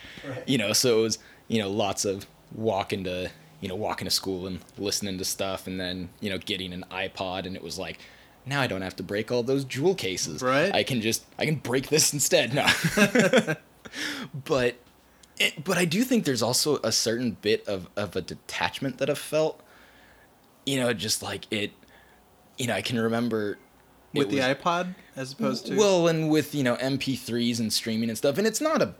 [0.47, 4.11] You know, so it was, you know, lots of walking to, you know, walking to
[4.11, 7.77] school and listening to stuff and then, you know, getting an iPod and it was
[7.77, 7.99] like,
[8.45, 10.41] now I don't have to break all those jewel cases.
[10.41, 10.73] Right.
[10.73, 12.53] I can just I can break this instead.
[12.53, 12.67] No.
[14.33, 14.75] but
[15.39, 19.09] it, but I do think there's also a certain bit of of a detachment that
[19.09, 19.61] I've felt.
[20.65, 21.71] You know, just like it.
[22.57, 23.57] You know, I can remember
[24.13, 27.71] it With the was- iPod as opposed to well, and with you know MP3s and
[27.71, 28.93] streaming and stuff, and it's not a.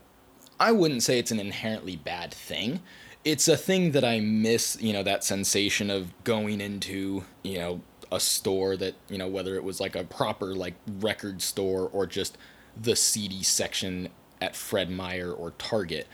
[0.59, 2.81] I wouldn't say it's an inherently bad thing.
[3.23, 4.77] It's a thing that I miss.
[4.81, 9.55] You know that sensation of going into you know a store that you know whether
[9.55, 12.37] it was like a proper like record store or just
[12.79, 14.09] the CD section
[14.41, 16.07] at Fred Meyer or Target,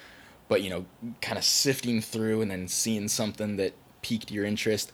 [0.47, 0.85] but you know
[1.21, 4.91] kind of sifting through and then seeing something that piqued your interest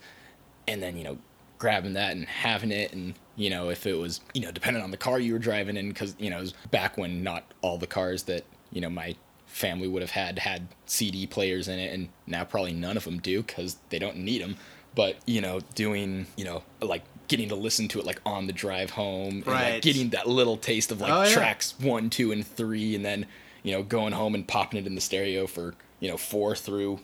[0.66, 1.18] and then you know
[1.58, 4.90] grabbing that and having it and you know if it was you know depending on
[4.90, 7.78] the car you were driving in because you know it was back when not all
[7.78, 9.14] the cars that you know my
[9.46, 13.18] family would have had had cd players in it and now probably none of them
[13.20, 14.56] do because they don't need them
[14.94, 18.52] but you know doing you know like getting to listen to it like on the
[18.52, 19.72] drive home and Right.
[19.74, 21.32] like getting that little taste of like Oh, yeah.
[21.32, 23.26] tracks one two and three and then
[23.62, 26.98] you know going home and popping it in the stereo for you know four through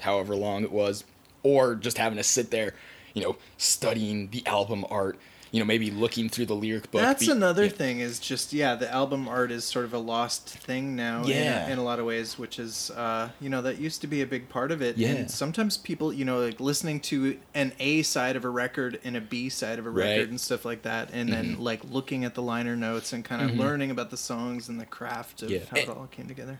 [0.00, 1.04] however long it was
[1.42, 2.74] or just having to sit there
[3.16, 5.18] you know studying the album art
[5.52, 8.00] you know maybe looking through the lyric book That's be- another thing.
[8.00, 11.22] Is just yeah, the album art is sort of a lost thing now.
[11.22, 11.68] in- Yeah.
[11.72, 14.26] In, a lot of ways, which is uh, you know that used to be a
[14.26, 14.98] big part of it.
[14.98, 15.10] Yeah.
[15.10, 19.16] And sometimes people, you know, like listening to an A side of a record and
[19.16, 20.28] a B side of a record Right.
[20.28, 23.56] and stuff like that, and then like looking at the liner notes and kind of
[23.56, 25.60] learning about the songs and the craft of Yeah.
[25.70, 26.58] how it all came together.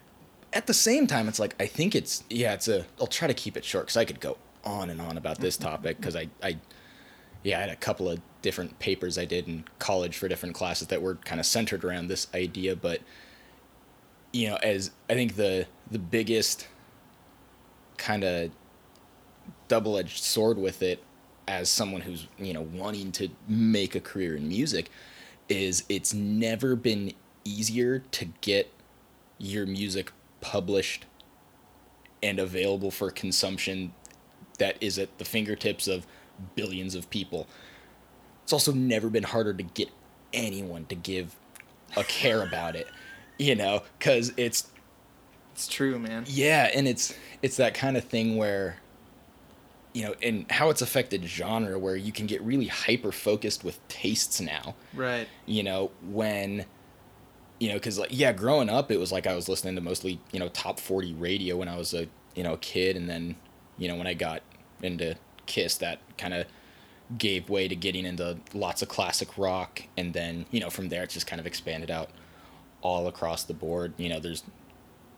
[0.53, 3.35] at the same time it's like i think it's yeah it's a i'll try to
[3.35, 5.71] keep it short because i could go on and on about this mm-hmm.
[5.71, 6.59] topic because I, I
[7.43, 10.87] yeah i had a couple of different papers I did in college for different classes
[10.87, 12.77] that were kind of centered around this idea.
[12.77, 13.01] But
[14.33, 16.69] you know, as I think the the biggest
[17.97, 18.53] kind of
[19.67, 21.03] double edged sword with it,
[21.49, 24.91] as someone who's you know wanting to make a career in music,
[25.49, 28.73] is it's never been easier to get
[29.39, 31.05] your music published
[32.23, 33.93] and available for consumption
[34.57, 36.07] that is at the fingertips of
[36.55, 37.47] billions of people.
[38.45, 39.89] It's also never been harder to get
[40.33, 41.35] anyone to give
[41.97, 42.87] a care about it,
[43.39, 44.69] you know, cuz it's
[45.55, 46.25] It's true, man.
[46.27, 48.77] yeah, and it's it's that kind of thing where
[49.95, 53.79] you know, and how it's affected genre where you can get really hyper focused with
[53.89, 55.27] tastes now Right.
[55.47, 56.67] you know, when,
[57.59, 60.21] you know, because like yeah, growing up, it was like I was listening to mostly
[60.33, 63.37] you know top forty radio when I was a you know kid, and then
[63.79, 64.43] you know when I got
[64.83, 66.47] into Kiss, that kind of
[67.19, 71.03] gave way to getting into lots of classic rock, and then you know from there
[71.03, 72.11] it's just kind of expanded out
[72.83, 73.93] all across the board.
[73.97, 74.45] You know, there's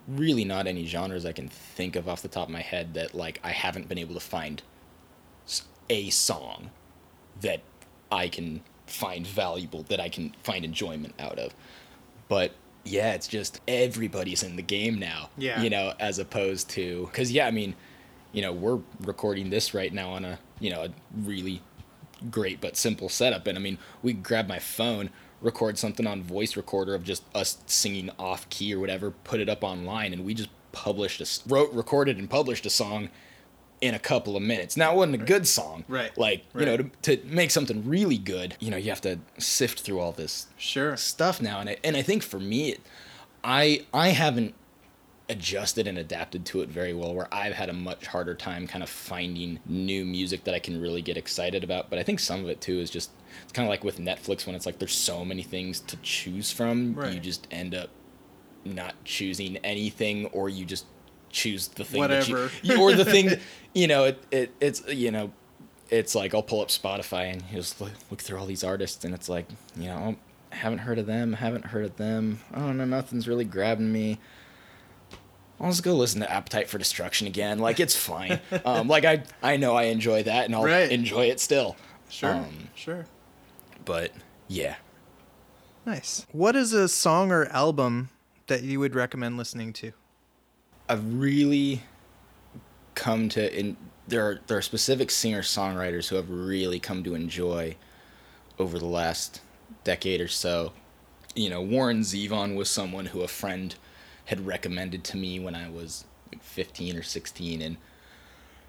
[0.07, 3.15] really not any genres I can think of off the top of my head that
[3.15, 4.63] like I haven't been able to find
[5.91, 6.71] a song
[7.41, 7.61] that
[8.11, 11.55] I can find valuable, that I can find enjoyment out of.
[12.29, 12.53] But
[12.85, 15.31] yeah, it's just everybody's in the game now.
[15.37, 15.61] Yeah.
[15.61, 17.75] You know, as opposed to because yeah, I mean,
[18.39, 21.61] you know, we're recording this right now on a you know a really
[22.31, 26.57] great but simple setup, and I mean, we grab my phone, record something on voice
[26.57, 30.35] recorder of just us singing off key or whatever, put it up online, and we
[30.35, 33.09] just published a wrote, recorded, and published a song
[33.81, 34.77] in a couple of minutes.
[34.77, 36.17] Now it wasn't a good song, Right.
[36.17, 39.81] Like you know, to, to make something really good, you know, you have to sift
[39.81, 40.97] through all this Sure.
[40.97, 42.81] stuff now, and I, and I think for me, it,
[43.43, 44.55] I I haven't
[45.29, 47.15] adjusted and adapted to it very well.
[47.15, 50.81] Where I've had a much harder time kind of finding new music that I can
[50.81, 51.91] really get excited about.
[51.91, 53.11] But I think some of it too is just
[53.43, 56.51] it's kind of like with Netflix when it's like there's so many things to choose
[56.51, 57.13] from, right.
[57.13, 57.91] you just end up
[58.65, 60.87] not choosing anything, or you just
[61.31, 62.49] choose the thing Whatever.
[62.49, 63.41] that you, or the thing that,
[63.75, 65.33] you know it, it it's you know
[65.91, 69.05] it's like I'll pull up Spotify and you just look, look through all these artists
[69.05, 70.17] and it's like you know
[70.53, 72.41] I haven't heard of them, haven't heard of them.
[72.55, 74.19] Oh no, nothing's really grabbing me.
[75.61, 77.59] I'll just go listen to Appetite for Destruction again.
[77.59, 78.41] Like it's fine.
[78.65, 80.91] um, like I I know I enjoy that and I'll Right.
[80.91, 81.77] enjoy it still.
[82.09, 82.35] Sure.
[82.37, 83.07] Um, sure.
[83.85, 84.13] but
[84.47, 84.77] yeah,
[85.85, 86.27] Nice.
[86.33, 88.11] What is a song or album
[88.47, 89.93] that you would recommend listening to?
[90.89, 91.83] I've really
[92.95, 97.15] come to in there are there are specific singer songwriters who have really come to
[97.15, 97.77] enjoy
[98.59, 99.41] over the last
[99.85, 100.73] decade or so.
[101.35, 103.75] You know, Warren Zevon was someone who a friend
[104.29, 107.79] had recommended to me when I was like 15 or 16 and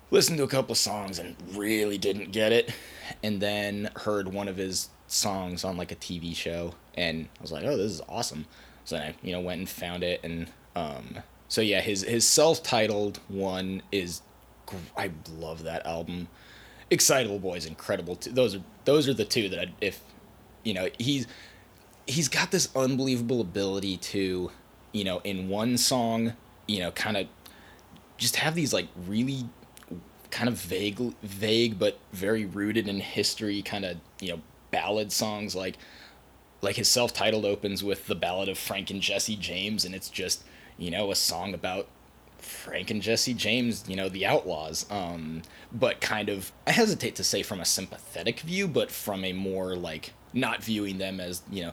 [0.09, 2.73] listened to a couple of songs and really didn't get it
[3.21, 7.51] and then heard one of his songs on like a TV show and I was
[7.51, 8.45] like, "Oh, this is awesome."
[8.85, 11.19] So then I, you know, went and found it and um
[11.49, 14.21] so yeah, his his self-titled one is
[14.95, 16.29] I love that album.
[16.89, 18.31] Excitable Boy is incredible too.
[18.31, 19.99] Those are those are the two that I, if
[20.63, 21.27] you know, he's
[22.07, 24.51] he's got this unbelievable ability to,
[24.91, 26.33] you know, in one song,
[26.67, 27.27] you know, kind of
[28.17, 29.49] just have these like really
[30.31, 35.55] kind of vague vague but very rooted in history kind of, you know, ballad songs
[35.55, 35.77] like
[36.61, 40.43] like his self-titled opens with the ballad of Frank and Jesse James and it's just,
[40.77, 41.87] you know, a song about
[42.41, 44.85] Frank and Jesse James, you know, the outlaws.
[44.89, 49.33] Um, but kind of, I hesitate to say from a sympathetic view, but from a
[49.33, 51.71] more like not viewing them as, you know,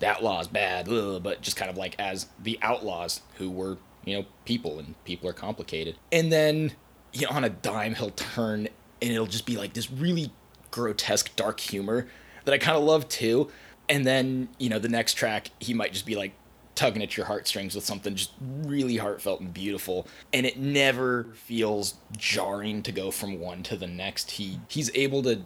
[0.00, 4.16] the outlaws bad, ugh, but just kind of like as the outlaws who were, you
[4.16, 5.96] know, people and people are complicated.
[6.12, 6.72] And then,
[7.12, 8.68] you know, on a dime, he'll turn
[9.02, 10.32] and it'll just be like this really
[10.70, 12.06] grotesque dark humor
[12.44, 13.50] that I kind of love too.
[13.88, 16.32] And then, you know, the next track, he might just be like
[16.74, 20.06] tugging at your heartstrings with something just really heartfelt and beautiful.
[20.32, 24.32] And it never feels jarring to go from one to the next.
[24.32, 25.42] He he's able to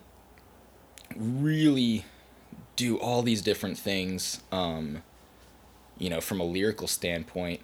[1.16, 2.04] really
[2.84, 5.02] do all these different things um
[5.98, 7.60] you know from a lyrical standpoint.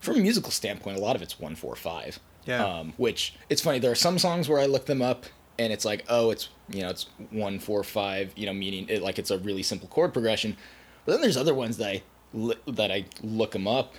[0.00, 2.64] From a musical standpoint a lot of it's 145 Yeah.
[2.64, 5.20] um which it's funny there are some songs where i look them up
[5.58, 9.30] and it's like oh it's you know it's 145 you know meaning it like it's
[9.30, 10.56] a really simple chord progression.
[11.04, 12.02] But then there's other ones that i
[12.34, 13.94] li- that i look them up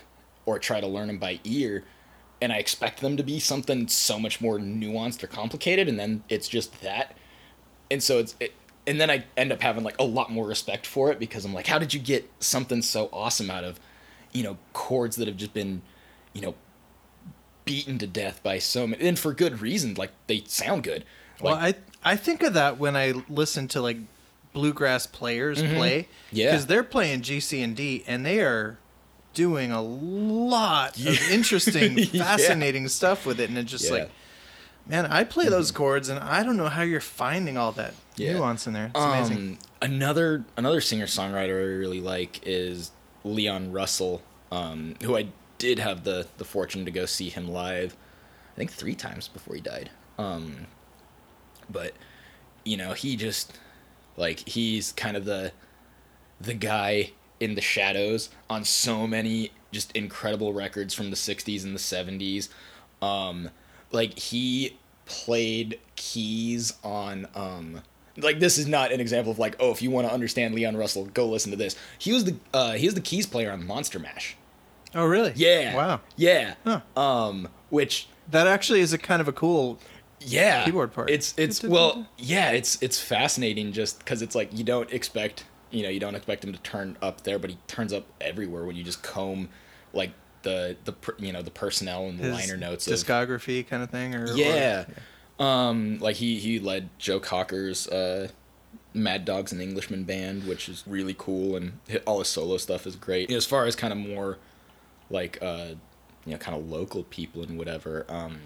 [0.45, 1.84] or try to learn them by ear
[2.41, 6.23] and i expect them to be something so much more nuanced or complicated and then
[6.30, 7.15] it's just that.
[7.89, 8.51] And so it's it,
[8.88, 11.54] and then I end up having like a lot more respect for it because I'm
[11.54, 13.80] like, how did you get something so awesome out of,
[14.32, 15.82] you know, chords that have just been,
[16.34, 16.56] you know,
[17.65, 19.93] beaten to death by so many, and for good reason.
[19.95, 21.04] Like they sound good.
[21.41, 23.97] Well, Like, I I think of that when I listen to like
[24.54, 26.04] bluegrass players play.
[26.04, 26.36] Mm-hmm.
[26.36, 26.52] Yeah.
[26.52, 28.78] because they're playing GC and D, and they are
[29.34, 32.23] doing a lot of interesting, Yeah.
[32.23, 33.91] fascinating stuff with it, and it's just Yeah.
[33.91, 34.10] like,
[34.88, 38.34] man, I play those chords, and I don't know how you're finding all that Yeah.
[38.34, 38.88] nuance in there.
[38.88, 39.38] It's amazing.
[39.38, 42.91] Um, another another singer songwriter I really like is
[43.23, 45.27] Leon Russell, um, who I
[45.58, 47.95] did have the the fortune to go see him live.
[48.53, 49.89] I think three times before he died.
[50.17, 50.67] Um,
[51.69, 51.93] but
[52.63, 53.58] you know, he just
[54.17, 55.51] like he's kind of the
[56.41, 61.75] the guy in the shadows on so many just incredible records from the 60s and
[61.75, 62.49] the 70s.
[63.01, 63.49] Um,
[63.91, 67.82] like he played keys on um
[68.17, 70.75] like this is not an example of like oh if you want to understand Leon
[70.77, 71.75] Russell go listen to this.
[71.99, 74.36] He was the uh he was the keys player on Monster Mash.
[74.95, 75.34] oh, really?
[75.36, 75.75] Yeah.
[75.75, 76.01] Wow.
[76.15, 76.56] Yeah.
[76.63, 76.82] Huh.
[76.99, 79.77] Um which That actually is a kind of a cool.
[80.19, 81.10] yeah Keyboard part.
[81.10, 85.84] it's it's well yeah it's it's fascinating just because it's like you don't expect you
[85.84, 88.75] know you don't expect him to turn up there but he turns up everywhere when
[88.75, 89.49] you just comb
[89.93, 90.12] like
[90.43, 93.89] the the you know the personnel and the His liner notes of discography kind of
[93.89, 94.86] thing, or or- yeah
[95.39, 98.28] um like he he led joe cocker's uh
[98.93, 102.95] mad dogs and englishman band which is really cool and all his solo stuff is
[102.95, 103.30] great.
[103.32, 104.38] As far as kind of more
[105.10, 105.69] like uh
[106.26, 108.39] you know kind of local people and whatever um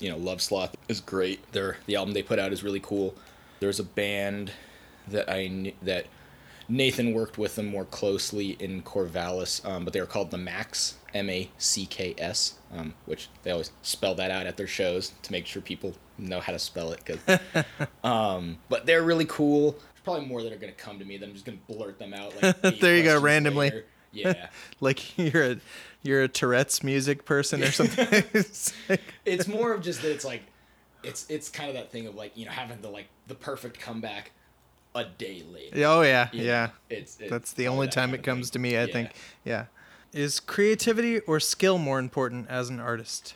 [0.00, 1.52] you know love sloth is great.
[1.52, 3.14] Their the album they put out is really cool.
[3.60, 4.52] There's a band
[5.08, 6.06] that i that
[6.68, 10.96] nathan worked with them more closely in corvallis um, but they were called the Macks
[11.14, 15.94] m-a-c-k-s um, which they always spell that out at their shows to make sure people
[16.18, 17.64] know how to spell it 'cause-
[18.04, 21.16] um, but they're really cool there's probably more that are going to come to me
[21.16, 23.66] that i'm just going to blurt them out like There you go, randomly.
[23.70, 23.84] later.
[24.12, 24.48] yeah
[24.80, 25.56] like you're a
[26.02, 28.24] you're a Tourette's music person or something.
[29.24, 30.42] It's more of just that it's like
[31.02, 33.80] it's it's kind of that thing of like you know having the like the perfect
[33.80, 34.32] comeback
[34.94, 36.68] a day later oh yeah, You yeah.
[36.90, 38.76] it's, it's That's the only that time it comes to me.
[38.76, 38.92] I Yeah.
[38.92, 39.10] think.
[39.44, 39.64] Yeah.
[40.14, 43.34] Is creativity or skill more important as an artist?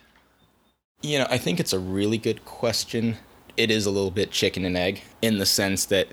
[1.01, 3.15] you know i think it's a really good question
[3.55, 6.09] it is a little bit chicken and egg in the sense that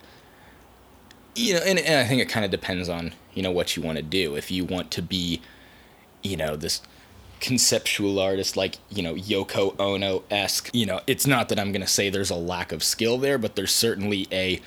[1.35, 3.83] you know and, and i think it kind of depends on you know what you
[3.83, 5.41] want to do if you want to be
[6.23, 6.83] you know this
[7.41, 11.83] conceptual artist like you know yoko ono esque you know it's not that i'm going
[11.83, 14.61] to say there's a lack of skill there but there's certainly a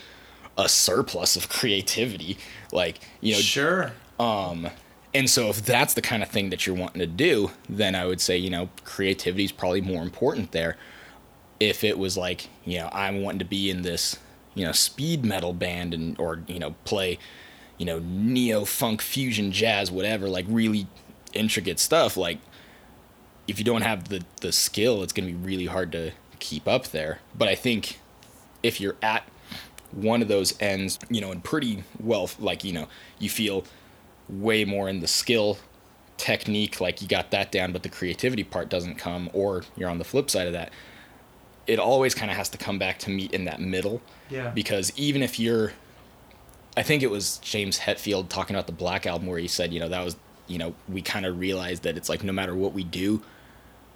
[0.57, 2.37] a surplus of creativity
[2.73, 3.93] like you know Sure.
[4.19, 4.67] um,
[5.13, 8.05] and so if that's the kind of thing that you're wanting to do, then I
[8.05, 10.77] would say, you know, creativity is probably more important there.
[11.59, 14.17] If it was like, you know, I'm wanting to be in this,
[14.55, 17.17] you know, speed metal band and or, you know, play,
[17.77, 20.87] you know, neo funk fusion jazz, whatever, like really
[21.33, 22.39] intricate stuff, like
[23.47, 26.67] if you don't have the the skill, it's going to be really hard to keep
[26.67, 27.19] up there.
[27.35, 27.99] But I think
[28.61, 29.27] if you're at
[29.91, 33.65] one of those ends, you know, and pretty well, like, you know, you feel
[34.29, 35.57] way more in the skill
[36.17, 39.97] technique, like you got that down, but the creativity part doesn't come, or you're on
[39.97, 40.71] the flip side of that.
[41.67, 44.01] It always kind of has to come back to meet in that middle.
[44.29, 44.49] Yeah.
[44.49, 45.73] Because even if you're,
[46.75, 49.79] I think it was James Hetfield talking about the Black Album where he said, you
[49.79, 50.15] know, that was,
[50.47, 53.21] you know, we kind of realized that it's like no matter what we do,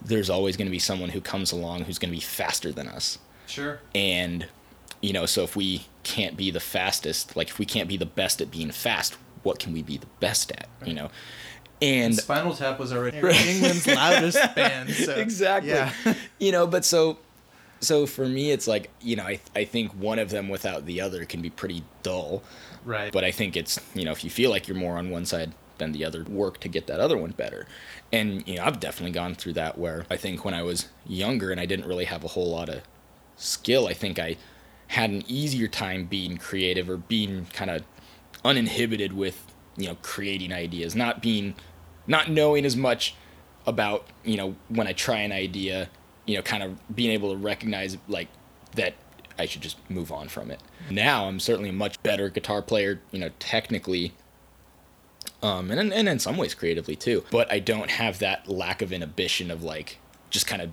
[0.05, 2.87] there's always going to be someone who comes along who's going to be faster than
[2.89, 3.79] us Sure.
[3.95, 4.47] and
[5.01, 8.05] you know so if we can't be the fastest like if we can't be the
[8.05, 11.09] best at being fast what can we be the best at you know
[11.81, 14.89] and Spinal Tap was already England's loudest band.
[14.89, 15.91] So, exactly Yeah.
[16.39, 17.17] you know but so
[17.81, 21.01] so for me it's like you know I, I think one of them without the
[21.01, 22.41] other can be pretty dull
[22.85, 23.11] right.
[23.11, 25.53] but I think it's you know if you feel like you're more on one side
[25.77, 27.67] than the other, work to get that other one better.
[28.11, 31.51] And you know I've definitely gone through that where I think when I was younger
[31.51, 32.81] and I didn't really have a whole lot of
[33.35, 34.37] skill, I think I
[34.87, 37.83] had an easier time being creative or being kind of
[38.45, 39.45] uninhibited with
[39.77, 41.55] you know creating ideas, not being
[42.07, 43.15] not knowing as much
[43.65, 45.89] about you know when I try an idea,
[46.25, 48.27] you know, kind of being able to recognize like
[48.75, 48.93] that
[49.39, 50.59] I should just move on from it.
[50.89, 54.13] Now I'm certainly a much better guitar player, you know, technically,
[55.41, 57.23] um, and and in some ways creatively too.
[57.31, 59.97] But I don't have that lack of inhibition of like
[60.29, 60.71] just kind of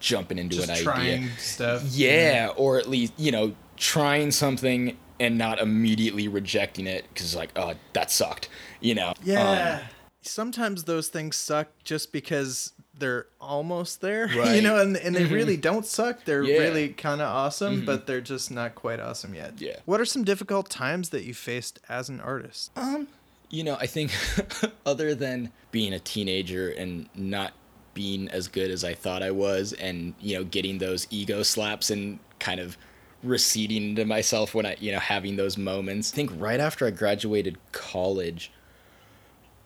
[0.00, 1.30] jumping into Just an trying idea.
[1.38, 1.82] stuff.
[1.84, 7.36] Yeah, or at least you know trying something and not immediately rejecting it because it's
[7.36, 8.48] like oh that sucked,
[8.80, 9.14] you know.
[9.24, 9.80] Yeah.
[9.80, 9.88] Um,
[10.24, 15.56] Sometimes those things suck just because they're almost there, you know, and, and they really
[15.56, 16.24] don't suck.
[16.24, 16.58] They're Yeah.
[16.58, 19.54] really kind of awesome, but they're just not quite awesome yet.
[19.60, 19.76] Yeah.
[19.84, 22.70] What are some difficult times that you faced as an artist?
[22.76, 23.08] Um,
[23.50, 24.12] you know, I think
[24.86, 27.52] other than being a teenager and not
[27.92, 31.90] being as good as I thought I was and, you know, getting those ego slaps
[31.90, 32.78] and kind of
[33.22, 36.12] receding into myself when I, you know, having those moments.
[36.12, 38.52] I think right after I graduated college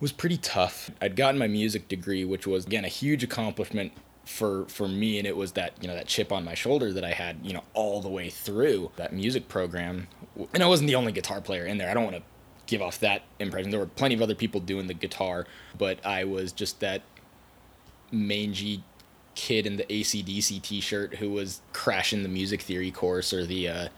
[0.01, 0.91] was pretty tough.
[1.01, 3.93] I'd gotten my music degree, which was again a huge accomplishment
[4.27, 7.05] for for me and it was that you know that chip on my shoulder that
[7.05, 10.09] I had you know all the way through that music program
[10.53, 12.23] and I wasn't the only guitar player in there I don't want to
[12.67, 15.47] give off that impression there were plenty of other people doing the guitar
[15.79, 17.03] but I was just that
[18.11, 18.83] mangy
[19.37, 23.89] kid in the ACDC t-shirt who was crashing the music theory course or the uh,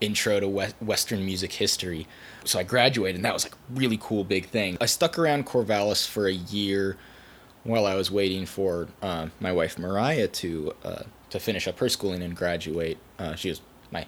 [0.00, 0.48] intro to
[0.80, 2.06] Western music history
[2.44, 6.06] so I graduated and that was like really cool big thing I stuck around Corvallis
[6.06, 6.98] for a year
[7.64, 11.88] while I was waiting for uh, my wife Mariah to uh, to finish up her
[11.88, 12.98] schooling and graduate.
[13.18, 13.60] Uh, she was
[13.90, 14.06] my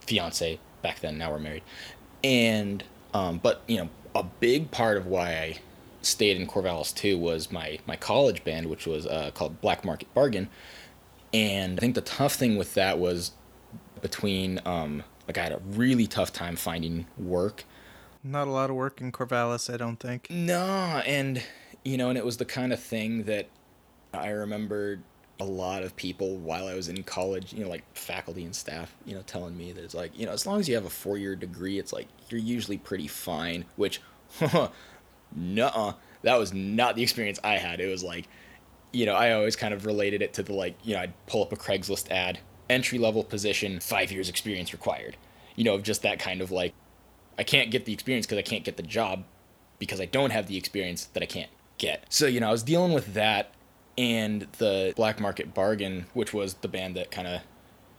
[0.00, 1.18] fiance back then.
[1.18, 1.64] Now we're married,
[2.24, 2.82] and
[3.12, 5.58] um, but you know a big part of why I
[6.08, 10.12] stayed in Corvallis too was my my college band, which was uh, called Black Market
[10.14, 10.48] Bargain,
[11.32, 13.32] and I think the tough thing with that was
[14.00, 17.64] between um, like I had a really tough time finding work.
[18.24, 20.28] Not a lot of work in Corvallis, I don't think.
[20.30, 21.42] No, and
[21.84, 23.48] you know, and it was the kind of thing that
[24.12, 25.02] I remembered
[25.40, 28.94] a lot of people while I was in college, you know, like faculty and staff,
[29.04, 30.90] you know, telling me that it's like, you know, as long as you have a
[30.90, 34.00] four year degree, it's like you're usually pretty fine, which,
[35.34, 37.80] nuh that was not the experience I had.
[37.80, 38.28] It was like,
[38.92, 41.42] you know, I always kind of related it to the like, you know, I'd pull
[41.42, 45.16] up a Craigslist ad, entry level position, five years experience required,
[45.56, 46.74] you know, of just that kind of like,
[47.38, 49.24] I can't get the experience because I can't get the job
[49.78, 52.04] because I don't have the experience that I can't get.
[52.08, 53.54] So, you know, I was dealing with that
[53.96, 57.42] and the Black Market Bargain, which was the band that kind of,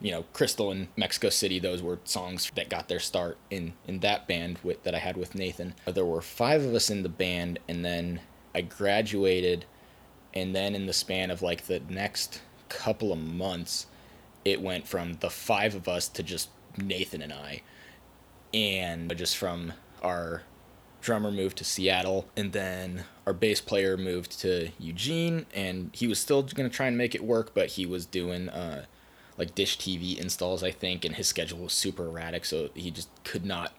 [0.00, 4.00] you know, Crystal and Mexico City, those were songs that got their start in, in
[4.00, 5.74] that band with, that I had with Nathan.
[5.86, 8.20] There were five of us in the band, and then
[8.54, 9.66] I graduated,
[10.32, 13.86] and then in the span of like the next couple of months,
[14.44, 16.48] it went from the five of us to just
[16.78, 17.62] Nathan and I.
[18.54, 20.42] And just from our
[21.02, 26.18] drummer moved to Seattle, and then our bass player moved to Eugene, and he was
[26.18, 28.86] still gonna try and make it work, but he was doing uh,
[29.40, 33.08] like Dish TV installs, I think, and his schedule was super erratic, so he just
[33.24, 33.72] could not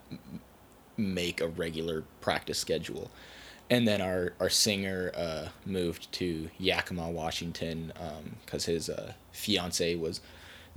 [0.96, 3.12] make a regular practice schedule.
[3.70, 7.92] And then our our singer uh, moved to Yakima, Washington,
[8.44, 10.20] because um, his uh, fiance was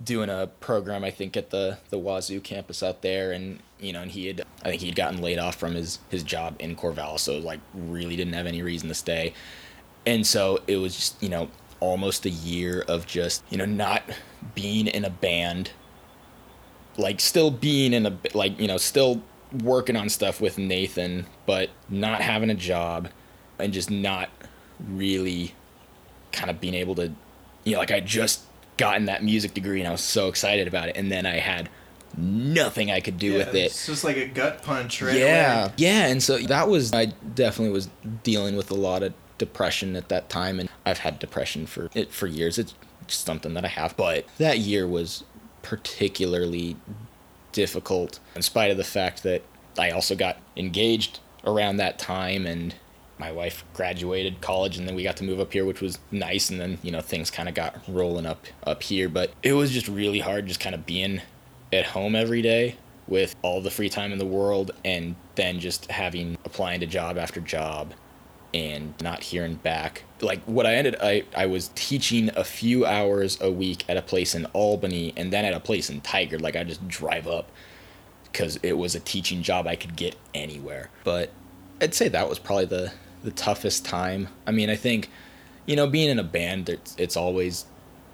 [0.04, 4.04] doing a program I think at the the Wazzu campus out there, and you know,
[4.04, 7.22] and he had I think he'd gotten laid off from his his job in Corvallis,
[7.22, 9.34] so like really didn't have any reason to stay,
[10.06, 14.04] and so it was just you know almost a year of just you know not
[14.54, 15.72] being in a band,
[16.98, 19.22] like still being in a like you know still
[19.64, 23.10] working on stuff with Nathan, but not having a job,
[23.60, 24.30] and just not
[24.88, 25.54] really
[26.32, 27.12] kind of being able to
[27.64, 28.42] you know like I just
[28.78, 30.98] gotten that music degree and I was so excited about it.
[30.98, 31.70] And then I had
[32.18, 33.66] nothing I could do yeah, with it.
[33.66, 35.16] It's just like a gut punch, right?
[35.16, 35.66] Yeah.
[35.66, 35.74] Away.
[35.78, 36.08] Yeah.
[36.08, 37.90] And so that was, I definitely was
[38.24, 40.60] dealing with a lot of depression at that time.
[40.60, 42.58] And I've had depression for it for years.
[42.58, 42.74] It's
[43.08, 43.96] something that I have.
[43.98, 45.24] But that year was
[45.62, 46.76] particularly
[47.52, 49.42] difficult in spite of the fact that
[49.80, 52.76] I also got engaged around that time and
[53.18, 56.50] my wife graduated college and then we got to move up here which was nice
[56.50, 59.72] and then you know things kind of got rolling up up here but it was
[59.72, 61.22] just really hard just kind of being
[61.72, 62.76] at home every day
[63.08, 67.18] with all the free time in the world and then just having applying to job
[67.18, 67.94] after job
[68.56, 73.40] and not hearing back like what i ended i i was teaching a few hours
[73.42, 76.42] a week at a place in albany and then at a place in Tigard.
[76.42, 77.52] like i just drive up
[78.32, 81.32] because it was a teaching job i could get anywhere but
[81.82, 82.92] i'd say that was probably the
[83.26, 84.30] the toughest time.
[84.48, 85.10] I mean, I think,
[85.66, 87.66] you know, being in a band, it's, it's always,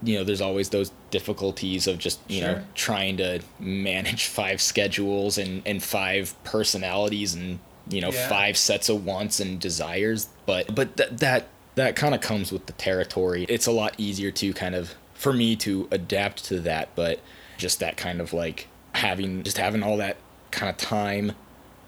[0.01, 2.47] you know, there's always those difficulties of just, you sure.
[2.47, 7.59] know, trying to manage five schedules and, and five personalities and,
[7.91, 8.29] you know, yeah.
[8.29, 10.29] five sets of wants and desires.
[10.45, 13.45] But, but th- that, that kind of comes with the territory.
[13.49, 17.19] It's a lot easier to kind of, for me to adapt to that, but
[17.57, 20.17] just that kind of like having, just having all that
[20.51, 21.33] kind of time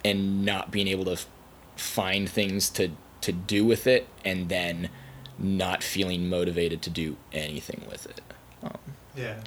[0.06, 1.18] and not being able to
[1.76, 2.92] find things to
[3.22, 4.90] to do with it and then
[5.40, 8.22] not feeling motivated to do anything with it.
[8.62, 8.78] Um,
[9.16, 9.40] yeah.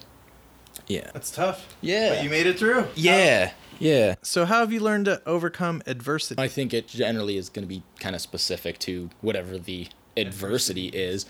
[0.87, 1.11] Yeah.
[1.13, 1.77] That's tough.
[1.81, 2.15] Yeah.
[2.15, 2.87] But you made it through.
[2.95, 3.53] Yeah.
[3.79, 4.15] Yeah.
[4.23, 6.41] So how have you learned to overcome adversity?
[6.41, 10.87] I think it generally is going to be kind of specific to whatever the adversity,
[10.89, 11.27] is.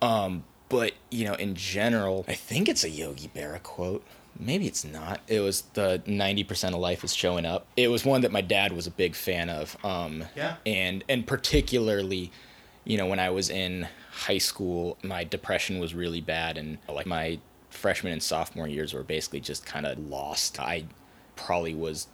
[0.00, 4.04] Um, but you know, in general, I think it's a Yogi Berra quote
[4.40, 5.20] maybe it's not.
[5.28, 7.66] It was the 90% of life is showing up.
[7.76, 9.76] It was one that my dad was a big fan of.
[9.84, 10.56] Um, yeah.
[10.66, 12.32] And, and particularly,
[12.84, 16.56] you know, when I was in high school, my depression was really bad.
[16.56, 17.38] And like my
[17.70, 20.60] freshman and sophomore years were basically just kind of lost.
[20.60, 20.84] I
[21.36, 22.08] probably was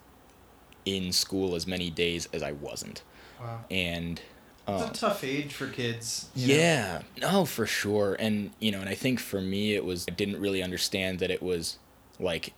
[0.85, 3.03] in school as many days as I wasn't.
[3.41, 3.65] Wow.
[3.71, 4.21] And
[4.69, 6.29] It's um, a tough age for kids.
[6.35, 6.55] you know?
[6.55, 8.17] yeah, no, for sure.
[8.19, 11.31] And you know, and I think for me, it was I didn't really understand that
[11.31, 11.79] it was
[12.21, 12.53] like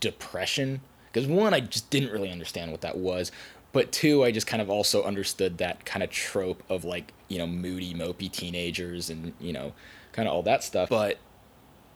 [0.00, 0.80] depression
[1.12, 3.32] because one, I just didn't really understand what that was,
[3.72, 7.38] but two, I just kind of also understood that kind of trope of like you
[7.38, 9.72] know moody, mopey teenagers and you know
[10.12, 10.88] kind of all that stuff.
[10.88, 11.18] But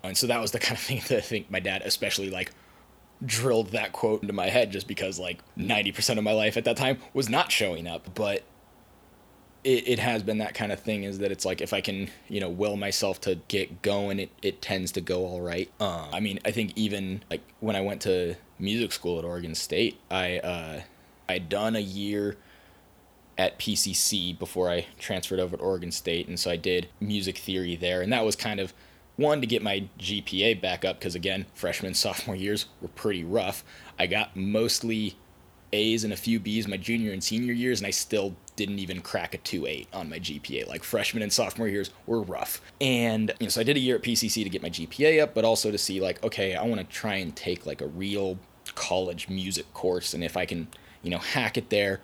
[0.06, 2.52] and so that was the kind of thing that I think my dad especially like
[3.24, 6.76] drilled that quote into my head just because like 90% of my life at that
[6.76, 8.14] time was not showing up.
[8.14, 8.42] But
[9.64, 12.10] it, it has been that kind of thing is that it's like if i can
[12.28, 15.70] you know will myself to get going it, it tends to go all right.
[15.80, 19.54] Uh, i mean i think even like when i went to music school at oregon
[19.54, 20.80] state i uh,
[21.30, 22.36] i'd done a year
[23.38, 26.28] at pcc before i transferred over to oregon state.
[26.28, 28.02] And so i did music theory there.
[28.02, 28.74] And that was kind of
[29.16, 33.64] one to get my gpa back up because again freshman sophomore years were pretty rough
[33.98, 35.16] i got mostly
[35.74, 39.00] A's and a few B's my junior and senior years, and I still didn't even
[39.00, 40.68] crack a 2.8 on my GPA.
[40.68, 42.62] Like freshman and sophomore years were rough.
[42.80, 45.34] And you know, so I did a year at PCC to get my GPA up,
[45.34, 48.38] but also to see like, okay, I want to try and take like a real
[48.74, 50.68] college music course, and if I can,
[51.02, 52.00] you know, hack it there,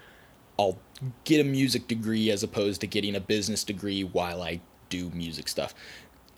[0.58, 0.78] I'll
[1.24, 5.48] get a music degree as opposed to getting a business degree while I do music
[5.48, 5.74] stuff.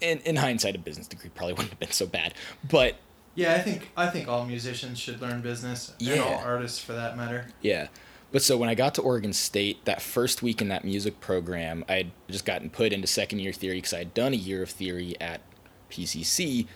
[0.03, 2.35] And in hindsight, a business degree probably wouldn't have been so bad,
[2.69, 2.97] but
[3.35, 6.43] Yeah, I think I think all musicians should learn business, and all Yeah.
[6.45, 7.47] artists for that matter.
[7.61, 7.89] Yeah.
[8.31, 11.85] But so when I got to Oregon State, that first week in that music program,
[11.89, 14.63] I had just gotten put into second year theory because I had done a year
[14.63, 15.43] of theory at
[15.91, 16.67] PCC,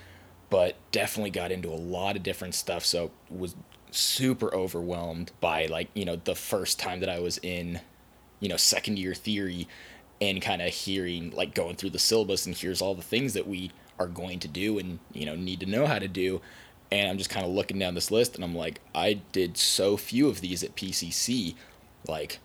[0.50, 2.84] but definitely got into a lot of different stuff.
[2.84, 3.54] So was
[3.90, 7.80] super overwhelmed by like, you know, the first time that I was in,
[8.40, 9.66] you know, second year theory
[10.20, 13.46] and kind of hearing like going through the syllabus and here's all the things that
[13.46, 16.40] we are going to do and, you know, need to know how to do
[16.90, 19.96] and I'm just kind of looking down this list and I'm like, I did so
[19.96, 21.54] few of these at PCC.
[22.06, 22.38] Like,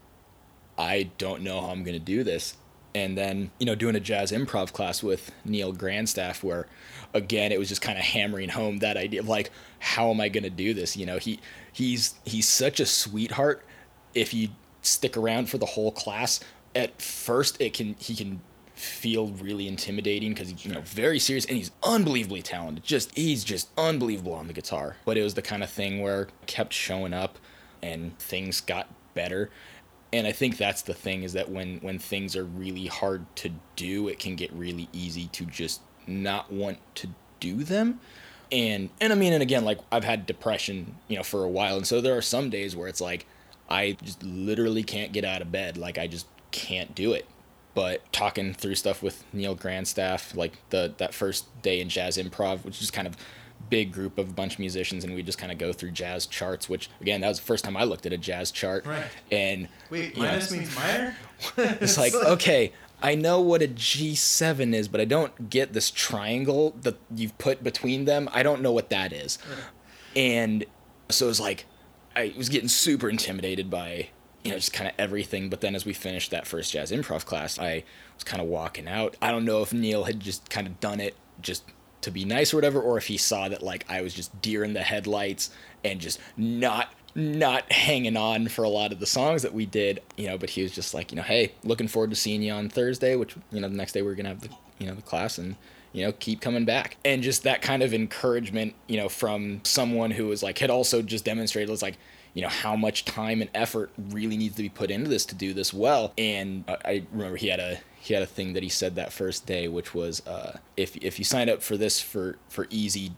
[0.78, 2.58] I don't know how I'm going to do this.
[2.94, 6.68] And then, you know, doing a jazz improv class with Neil Grandstaff, where
[7.14, 10.28] again, it was just kind of hammering home that idea of like, how am I
[10.28, 10.98] going to do this?
[10.98, 11.40] You know, he,
[11.72, 13.64] he's, he's such a sweetheart.
[14.14, 14.50] If you
[14.82, 16.42] stick around for the whole class,
[16.76, 18.42] at first it can, he can
[18.82, 22.84] feel really intimidating because he's you know very serious and he's unbelievably talented.
[22.84, 24.98] Just he's just unbelievable on the guitar.
[25.06, 27.38] But it was the kind of thing where kept showing up
[27.84, 29.50] and things got better.
[30.14, 33.52] And I think that's the thing is that when when things are really hard to
[33.76, 37.10] do, it can get really easy to just not want to
[37.40, 38.00] do them.
[38.52, 41.78] And and I mean and again like I've had depression, you know, for a while
[41.78, 43.28] and so there are some days where it's like
[43.70, 45.78] I just literally can't get out of bed.
[45.78, 47.26] Like I just can't do it
[47.74, 52.66] but talking through stuff with Neil Grandstaff, like the that first day in jazz improv,
[52.66, 53.16] which is kind of
[53.70, 56.26] big group of a bunch of musicians, and we just kind of go through jazz
[56.26, 56.68] charts.
[56.68, 59.06] Which again, that was the first time I looked at a jazz chart, Right.
[59.32, 61.16] and Wait, you know, means minor.
[61.58, 62.74] it's like okay.
[63.04, 67.64] I know what a G7 is, but I don't get this triangle that you've put
[67.64, 68.30] between them.
[68.32, 69.40] I don't know what that is.
[70.16, 70.66] And
[71.10, 71.66] so it was like,
[72.16, 74.10] I was getting super intimidated by,
[74.44, 75.50] you know, just kind of everything.
[75.50, 77.84] But then as we finished that first jazz improv class, I
[78.16, 79.16] was kind of walking out.
[79.22, 81.64] I don't know if Neil had just kind of done it just
[82.02, 84.64] to be nice or whatever, or if he saw that like I was just deer
[84.64, 85.52] in the headlights
[85.84, 90.02] and just not not hanging on for a lot of the songs that we did,
[90.16, 92.54] you know, but he was just like, you know, hey, looking forward to seeing you
[92.54, 94.96] on Thursday, which, you know, the next day we are to have the, you know,
[94.96, 95.56] the class and,
[95.92, 96.96] you know, keep coming back.
[97.04, 101.02] And just that kind of encouragement, you know, from someone who was like, had also
[101.02, 101.98] just demonstrated, was like,
[102.34, 105.36] you know, how much time and effort really needs to be put into this to
[105.36, 106.14] do this well.
[106.18, 109.12] And I- I remember he had a, he had a thing that he said that
[109.12, 113.12] first day, which was, uh, if, if you sign up for this for, for easy,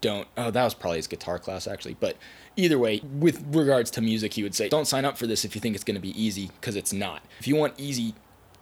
[0.00, 1.96] don't oh that was probably his guitar class actually.
[1.98, 2.18] But
[2.56, 5.54] either way with regards to music he would say don't sign up for this if
[5.54, 7.22] you think it's going to be easy because it's not.
[7.40, 8.14] If you want easy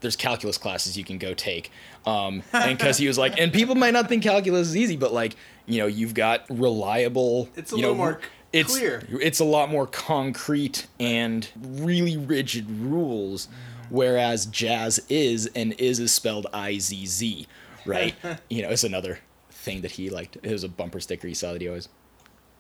[0.03, 1.73] there's calculus classes you can go take.
[2.07, 5.13] Um and because he was like and people might not think calculus is easy but
[5.13, 5.35] like
[5.67, 8.21] you know you've got reliable It's a you little know, more
[8.53, 9.07] it's clear.
[9.11, 13.49] it's a lot more concrete and really rigid rules
[13.89, 17.47] whereas jazz is and is is spelled i-z-z
[17.85, 18.15] right?
[18.49, 19.19] You know it's another
[19.51, 20.37] thing that he liked.
[20.43, 21.89] It was a bumper sticker he saw that he always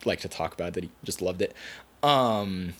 [0.04, 1.54] liked to talk about that he just loved it.
[2.02, 2.74] Um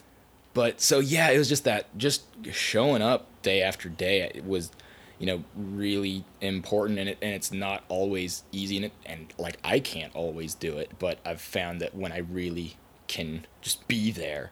[0.55, 4.71] but so yeah it was just that just showing up day after day it was
[5.19, 9.57] you know really important and, it, and it's not always easy and, it, and like
[9.65, 12.77] i can't always do it but i've found that when i really
[13.17, 14.51] can just be there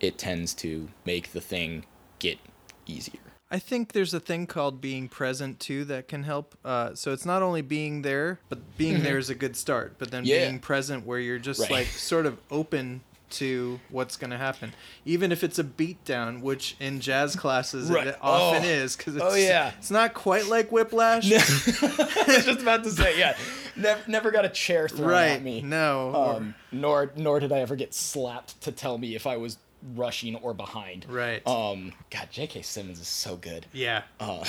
[0.00, 1.84] it tends to make the thing
[2.18, 2.38] get
[2.86, 3.20] easier
[3.52, 6.54] I think there's a thing called being present too that can help.
[6.64, 9.96] Uh, so it's not only being there, but being there is a good start.
[9.98, 10.30] But then Mm-hmm.
[10.30, 10.46] Yeah.
[10.46, 11.70] being present where you're just Right.
[11.70, 14.72] like sort of open to what's going to happen,
[15.04, 18.06] even if it's a beat down, which in jazz classes Right.
[18.06, 18.66] it often Oh.
[18.68, 19.72] is because it's, Oh, yeah.
[19.78, 23.36] it's not quite like Whiplash, I was just about to say, yeah,
[23.80, 25.26] never, never got a chair thrown right?
[25.32, 25.62] at me.
[25.62, 29.36] No, or- Um, nor nor did I ever get slapped to tell me if I
[29.36, 29.58] was
[29.94, 31.06] rushing or behind.
[31.08, 31.46] right?
[31.46, 32.62] Um, God, J.K.
[32.62, 33.66] Simmons is so good.
[33.72, 34.44] yeah, Uh,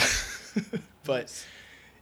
[1.06, 1.46] but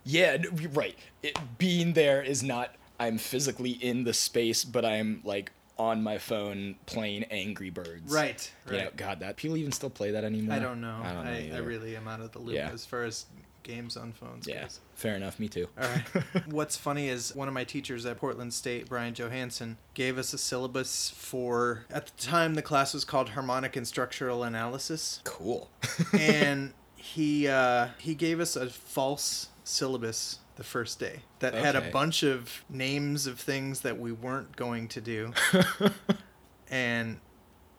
[0.04, 0.38] yeah,
[0.74, 0.98] right.
[1.24, 2.76] It, being there is not.
[3.00, 8.12] I'm physically in the space, but I'm like on my phone playing Angry Birds.
[8.14, 8.98] right, You know, right.
[8.98, 10.54] God, that people even still play that anymore.
[10.56, 11.00] I don't know.
[11.02, 11.32] I don't know.
[11.32, 12.70] I, I really am out of the loop Yeah.
[12.74, 13.26] as far as
[13.70, 14.80] games on phones Yeah, goes.
[14.96, 15.40] fair enough.
[15.40, 15.68] Me too.
[15.80, 16.24] All right.
[16.48, 20.38] What's funny is one of my teachers at Portland State, Bryan Johanson, gave us a
[20.38, 25.22] syllabus for, at the time, the class was called Harmonic and Structural Analysis.
[25.24, 25.70] Cool.
[26.20, 31.90] and he uh, he gave us a false syllabus the first day that had a
[31.92, 35.32] bunch of names of things that we weren't going to do.
[36.70, 37.20] and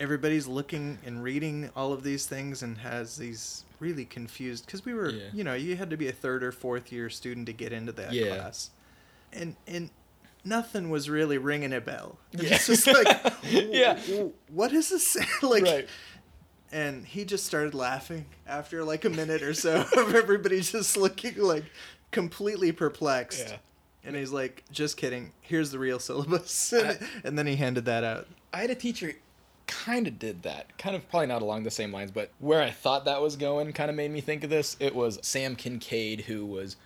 [0.00, 4.92] everybody's looking and reading all of these things and has these really confused because we
[4.94, 5.24] were Yeah.
[5.32, 7.92] you know you had to be a third or fourth year student to get into
[7.92, 8.36] that Yeah.
[8.36, 8.70] class
[9.32, 9.90] and and
[10.44, 12.54] nothing was really ringing a bell Yeah.
[12.54, 13.06] it's just like
[13.44, 13.94] Yeah.
[14.06, 15.88] "W- what is this like right.
[16.72, 21.36] and he just started laughing after like a minute or so of everybody just looking
[21.38, 21.64] like
[22.10, 23.48] completely perplexed.
[23.50, 23.56] Yeah.
[24.02, 25.32] And he's like, "Just kidding.
[25.42, 28.26] Here's the real syllabus." And, and then he handed that out.
[28.52, 29.12] I had a teacher
[29.70, 30.76] kind of did that.
[30.78, 33.72] Kind of probably not along the same lines, but where I thought that was going
[33.72, 34.76] kind of made me think of this.
[34.80, 36.76] It was Sam Kincaid who was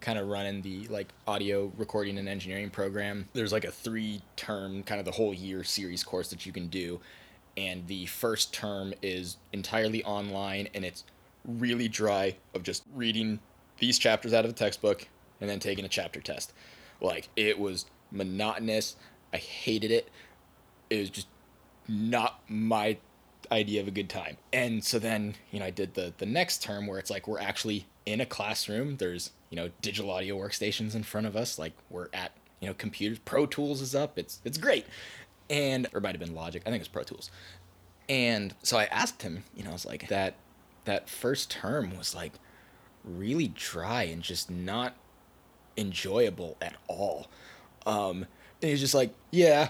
[0.00, 3.26] kind of running the like audio recording and engineering program.
[3.32, 6.68] There's like a three term kind of the whole year series course that you can
[6.68, 7.00] do.
[7.56, 11.04] And the first term is entirely online and it's
[11.46, 13.40] really dry of just reading
[13.78, 15.08] these chapters out of the textbook
[15.40, 16.52] and then taking a chapter test.
[17.00, 18.96] Like it was monotonous.
[19.32, 20.10] I hated it.
[20.90, 21.28] It was just
[21.88, 22.98] not my
[23.50, 24.36] idea of a good time.
[24.52, 27.40] And so then, you know, I did the the next term where it's like we're
[27.40, 28.96] actually in a classroom.
[28.96, 31.58] There's, you know, digital audio workstations in front of us.
[31.58, 33.18] Like we're at, you know, computers.
[33.24, 34.18] Pro Tools is up.
[34.18, 34.86] It's it's great.
[35.48, 36.62] And or might have been Logic.
[36.62, 37.30] I think it was Pro Tools.
[38.08, 40.34] And so I asked him, you know, I was like that
[40.84, 42.32] that first term was like
[43.04, 44.94] really dry and just not
[45.76, 47.28] enjoyable at all.
[47.86, 48.26] Um,
[48.62, 49.68] and he's just like, yeah.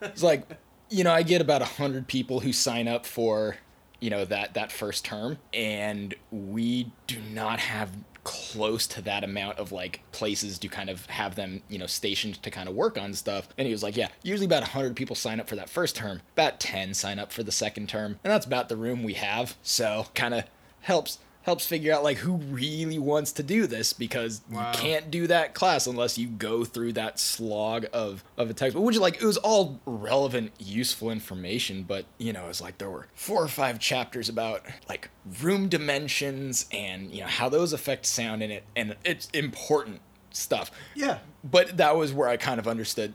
[0.00, 0.46] It's like,
[0.90, 3.56] you know, I get about a hundred people who sign up for,
[4.00, 7.90] you know, that that first term, and we do not have
[8.22, 12.42] close to that amount of like places to kind of have them, you know, stationed
[12.42, 13.48] to kind of work on stuff.
[13.56, 15.96] And he was like, yeah, usually about a hundred people sign up for that first
[15.96, 19.14] term, about ten sign up for the second term, and that's about the room we
[19.14, 19.56] have.
[19.62, 20.44] So kind of
[20.80, 24.70] helps helps figure out like who really wants to do this because Wow.
[24.72, 28.84] you can't do that class unless you go through that slog of of a textbook
[28.84, 33.06] which like it was all relevant useful information but you know it's like there were
[33.14, 35.08] four or five chapters about like
[35.42, 40.00] room dimensions and you know how those affect sound in it and it's important
[40.32, 41.18] stuff Yeah.
[41.42, 43.14] but that was where i kind of understood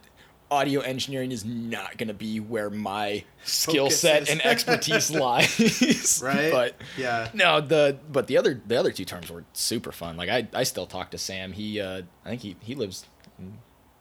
[0.51, 6.51] audio engineering is not going to be where my skill set and expertise lies Right?
[6.51, 7.29] but Yeah.
[7.33, 10.17] no, the but the other the other two terms were super fun.
[10.17, 11.51] Like I, I still talk to Sam.
[11.53, 13.05] He uh I think he, he lives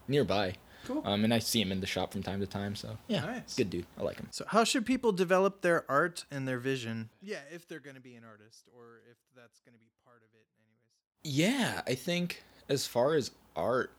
[0.08, 0.54] nearby.
[0.86, 1.02] Cool.
[1.04, 3.24] Um and I see him in the shop from time to time, so yeah.
[3.24, 3.54] Nice.
[3.56, 3.86] Good dude.
[3.98, 4.28] I like him.
[4.30, 7.08] So, how should people develop their art and their vision?
[7.22, 10.18] Yeah, if they're going to be an artist or if that's going to be part
[10.18, 11.38] of it, anyways.
[11.38, 13.92] Yeah, I think as far as art,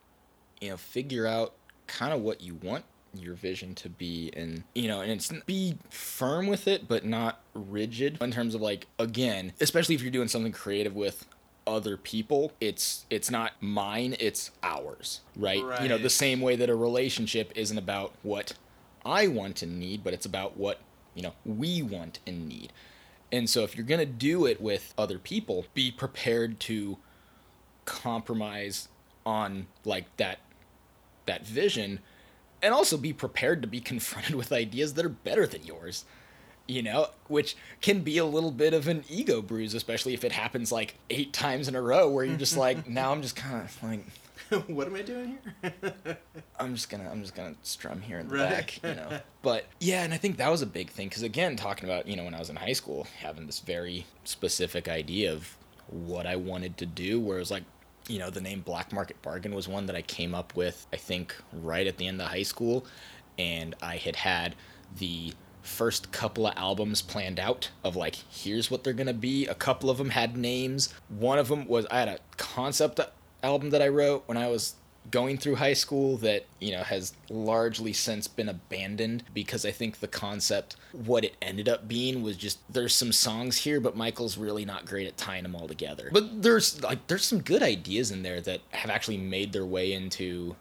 [0.61, 1.55] you know, figure out
[1.88, 2.83] kind of what you want
[3.13, 7.39] your vision to be and you know and it's be firm with it but not
[7.53, 11.25] rigid in terms of like again especially if you're doing something creative with
[11.65, 16.69] other people it's it's not mine it's ours right, you know the same way that
[16.69, 18.51] a relationship isn't about what
[19.05, 20.79] i want and need but it's about what
[21.15, 22.71] you know we want and need.
[23.31, 26.97] And so if you're going to do it with other people be prepared to
[27.86, 28.88] compromise
[29.25, 30.39] on like that
[31.26, 31.99] that vision
[32.61, 36.05] and also be prepared to be confronted with ideas that are better than yours
[36.67, 40.32] you know which can be a little bit of an ego bruise especially if it
[40.32, 43.61] happens like eight times in a row where you're just like now i'm just kind
[43.61, 44.03] of like
[44.67, 46.17] what am I doing here?
[46.59, 48.49] i'm just gonna i'm just gonna strum here in the Right.
[48.49, 51.55] back you know but yeah and i think that was a big thing because again
[51.55, 55.32] talking about you know when i was in high school having this very specific idea
[55.34, 55.55] of
[55.88, 57.63] what i wanted to do where it was like
[58.07, 60.95] you know the name black market bargain was one that i came up with i
[60.95, 62.85] think right at the end of high school
[63.37, 64.55] and i had had
[64.97, 65.33] the
[65.65, 69.47] first couple of albums planned out of like here's what they're gonna be.
[69.47, 70.93] A couple of them had names.
[71.09, 72.99] One of them was I had a concept
[73.43, 74.75] album that I wrote when I was
[75.11, 79.99] going through high school that you know has largely since been abandoned because I think
[79.99, 84.37] the concept what it ended up being was just there's some songs here but Michael's
[84.37, 86.09] really not great at tying them all together.
[86.11, 89.93] But there's like there's some good ideas in there that have actually made their way
[89.93, 90.55] into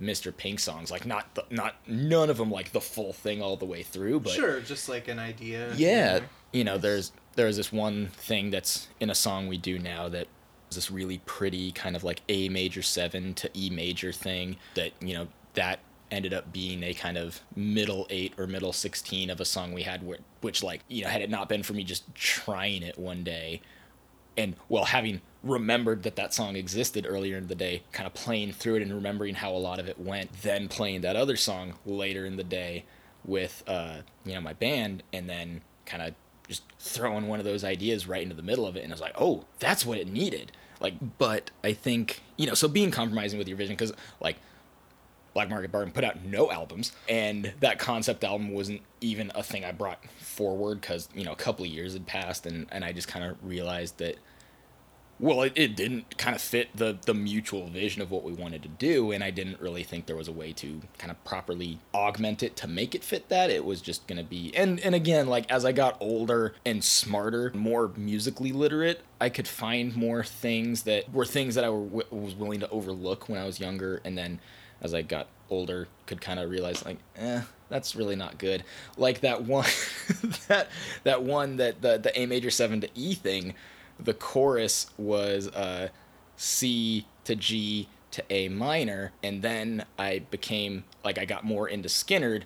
[0.00, 0.34] Mr.
[0.34, 3.66] Pink songs like not the, not none of them like the full thing all the
[3.66, 5.74] way through but sure, just like an idea.
[5.74, 6.20] yeah,
[6.52, 10.26] you know, there's there's this one thing that's in a song we do now that
[10.76, 15.14] this really pretty kind of like A major 7 to E major thing that, you
[15.14, 19.44] know, that ended up being a kind of middle 8 or middle 16 of a
[19.44, 22.12] song we had which, which like, you know, had it not been for me just
[22.14, 23.60] trying it one day
[24.36, 28.52] and well having remembered that that song existed earlier in the day kind of playing
[28.52, 31.74] through it and remembering how a lot of it went then playing that other song
[31.86, 32.84] later in the day
[33.24, 36.14] with uh you know my band and then kind of
[36.48, 39.00] just throwing one of those ideas right into the middle of it and I was
[39.00, 43.38] like oh that's what it needed like but I think you know so being compromising
[43.38, 44.36] with your vision because like
[45.32, 49.64] Black Market Bargain put out no albums, and that concept album wasn't even a thing
[49.64, 52.92] I brought forward because you know a couple of years had passed, and and I
[52.92, 54.16] just kind of realized that,
[55.20, 58.62] well, it, it didn't kind of fit the the mutual vision of what we wanted
[58.62, 61.78] to do, and I didn't really think there was a way to kind of properly
[61.94, 63.50] augment it to make it fit that.
[63.50, 67.52] It was just gonna be, and and again, like as I got older and smarter,
[67.54, 72.34] more musically literate, I could find more things that were things that I were, was
[72.34, 74.40] willing to overlook when I was younger, and then
[74.80, 78.64] as I got older, could kind of realize like, eh, that's really not good.
[78.96, 79.68] Like that one,
[80.48, 80.68] that
[81.04, 83.54] that one that the the A major seven to E thing,
[84.04, 85.88] the chorus was uh,
[86.36, 91.88] C to G to A minor, and then I became like I got more into
[91.88, 92.44] Skynyrd.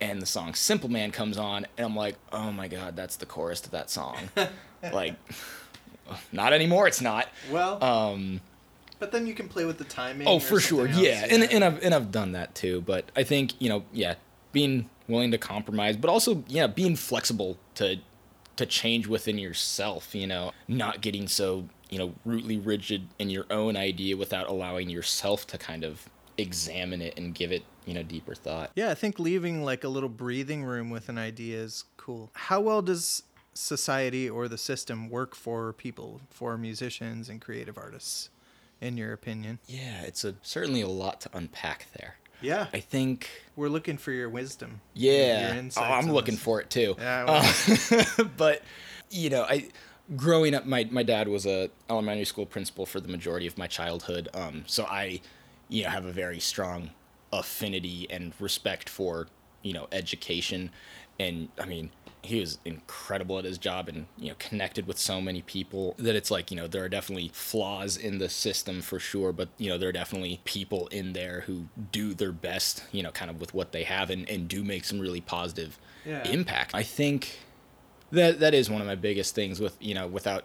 [0.00, 3.26] And the song "Simple Man" comes on, and I'm like, "Oh my god, that's the
[3.26, 4.16] chorus to that song!"
[4.92, 5.14] like,
[6.32, 6.86] not anymore.
[6.86, 7.28] It's not.
[7.50, 8.40] Well, Um,
[8.98, 10.26] but then you can play with the timing.
[10.26, 11.22] Oh, for sure, something yeah.
[11.22, 12.80] else, and and I've and I've done that too.
[12.82, 14.16] But I think you know, yeah,
[14.52, 17.98] being willing to compromise, but also yeah, being flexible to
[18.56, 20.14] to change within yourself.
[20.14, 24.88] You know, not getting so you know rootly rigid in your own idea without allowing
[24.90, 28.70] yourself to kind of examine it and give it you know deeper thought.
[28.74, 32.30] Yeah, I think leaving like a little breathing room with an idea is cool.
[32.34, 33.22] How well does
[33.54, 38.30] society or the system work for people, for musicians and creative artists,
[38.80, 39.58] in your opinion?
[39.66, 42.16] Yeah, it's a certainly a lot to unpack there.
[42.44, 44.80] Yeah, I think we're looking for your wisdom.
[44.94, 45.54] Yeah.
[45.54, 46.42] your Oh, I'm looking this.
[46.42, 46.94] for it too.
[46.98, 48.62] Yeah, well- Uh, but
[49.10, 49.68] you know, I
[50.16, 53.66] growing up my my dad was a elementary school principal for the majority of my
[53.66, 54.28] childhood.
[54.34, 55.20] Um so I
[55.68, 56.90] you know have a very strong
[57.32, 59.26] affinity and respect for,
[59.62, 60.70] you know, education
[61.18, 61.90] and I mean
[62.22, 66.16] he was incredible at his job and you know connected with so many people that
[66.16, 69.68] it's like you know there are definitely flaws in the system for sure but you
[69.68, 73.40] know there are definitely people in there who do their best you know kind of
[73.40, 76.26] with what they have and, and do make some really positive Yeah.
[76.26, 77.40] impact i think
[78.10, 80.44] that that is one of my biggest things with you know without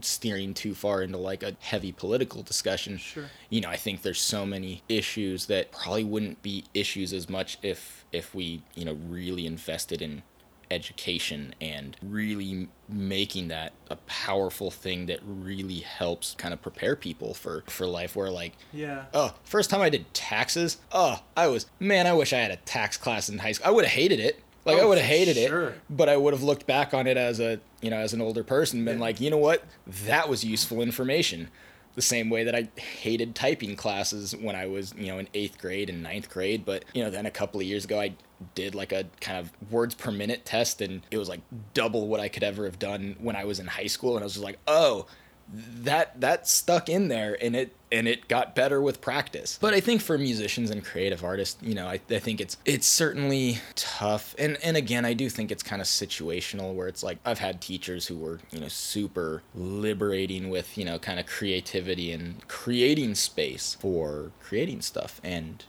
[0.00, 3.24] steering too far into like a heavy political discussion Sure.
[3.50, 7.58] you know i think there's so many issues that probably wouldn't be issues as much
[7.62, 10.22] if if we you know really invested in
[10.70, 17.34] education and really making that a powerful thing that really helps kind of prepare people
[17.34, 19.06] for for life where like Yeah.
[19.12, 22.56] oh first time i did taxes oh i was man i wish i had a
[22.56, 25.06] tax class in high school i would have hated it like i Oh, would have
[25.08, 25.70] hated sure.
[25.70, 28.20] it but i would have looked back on it as a you know as an
[28.20, 29.02] older person and been Yeah.
[29.02, 29.64] like you know what
[30.06, 31.48] that was useful information
[31.94, 35.58] the same way that I hated typing classes when I was, you know, in eighth
[35.58, 36.64] grade and ninth grade.
[36.64, 38.14] But, you know, then a couple of years ago, I
[38.54, 41.40] did like a kind of words per minute test and it was like
[41.74, 44.16] double what I could ever have done when I was in high school.
[44.16, 45.06] And I was just like, oh,
[45.52, 49.80] that that stuck in there and it and it got better with practice but i
[49.80, 54.34] think for musicians and creative artists you know i, I think it's it's certainly tough
[54.38, 57.60] and and again i do think it's kind of situational where it's like i've had
[57.60, 63.16] teachers who were you know super liberating with you know kind of creativity and creating
[63.16, 65.64] space for creating stuff and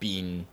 [0.00, 0.46] being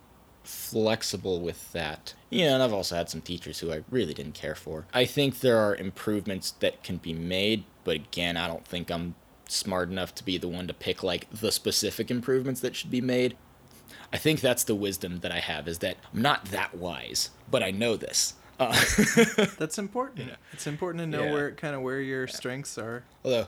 [0.43, 2.13] flexible with that.
[2.29, 4.85] Yeah, and I've also had some teachers who I really didn't care for.
[4.93, 9.15] I think there are improvements that can be made, but again, I don't think I'm
[9.47, 13.01] smart enough to be the one to pick like the specific improvements that should be
[13.01, 13.35] made.
[14.13, 17.63] I think that's the wisdom that I have is that I'm not that wise, but
[17.63, 18.33] I know this.
[18.59, 18.71] Uh,
[19.57, 20.31] That's important.
[20.53, 21.31] It's important to know Yeah.
[21.31, 23.03] where kind of where your strengths are.
[23.25, 23.47] although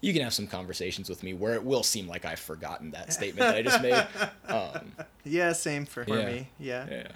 [0.00, 3.12] you can have some conversations with me where it will seem like I've forgotten that
[3.12, 4.06] statement that I just made.
[4.48, 4.92] Um,
[5.24, 6.26] Yeah, same for, for Yeah.
[6.26, 6.48] me.
[6.58, 6.86] Yeah.
[6.90, 7.08] yeah.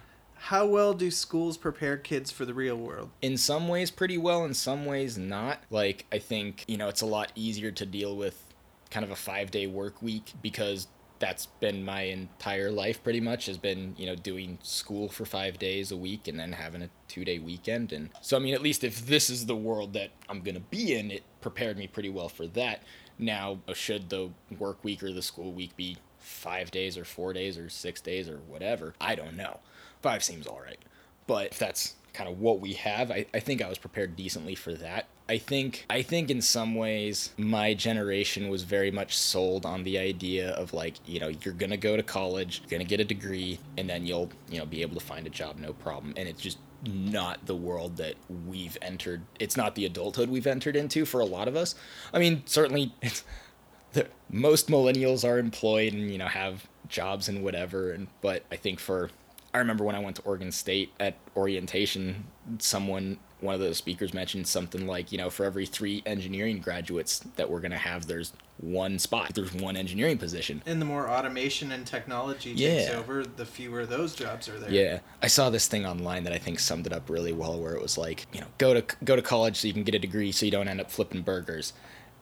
[0.47, 3.11] How well do schools prepare kids for the real world?
[3.23, 5.63] in some ways pretty well in some ways not.
[5.71, 8.45] Like i think you know it's a lot easier to deal with
[8.91, 10.89] kind of a five day work week because
[11.21, 15.61] that's been my entire life pretty much has been you know doing school for five
[15.61, 17.93] days a week and then having a two day weekend.
[17.93, 20.61] And so i mean at least if this is the world that i'm going to
[20.61, 22.83] be in it prepared me pretty well for that.
[23.17, 27.57] Now should the work week or the school week be five days or four days
[27.59, 28.95] or six days or whatever?
[29.01, 29.61] I don't know
[30.03, 30.79] five seems all right.
[31.27, 34.55] But if that's kind of what we have I, I think i was prepared decently
[34.55, 35.07] for that.
[35.29, 39.99] I think i think in some ways my generation was very much sold on the
[39.99, 43.59] idea of like you know you're gonna go to college you're gonna get a degree
[43.79, 46.13] and then you'll you know be able to find a job no problem.
[46.17, 50.77] And it's just not the world that we've entered it's not the adulthood we've entered
[50.77, 51.75] into for a lot of us.
[52.13, 52.93] I mean certainly
[54.31, 58.79] most millennials are employed and you know have jobs and whatever and but i think
[58.79, 59.09] for
[59.55, 62.25] i remember when i went to oregon state at orientation
[62.59, 67.19] someone one of the speakers mentioned something like you know for every three engineering graduates
[67.37, 71.09] that we're going to have there's one spot there's one engineering position And the more
[71.11, 72.97] automation and technology takes Yeah.
[72.99, 74.71] over, the fewer those jobs are there.
[74.71, 77.75] Yeah, I saw this thing online that I think summed it up really well, where
[77.75, 79.99] it was like, you know, go to go to college so you can get a
[79.99, 81.73] degree, so you don't end up flipping burgers,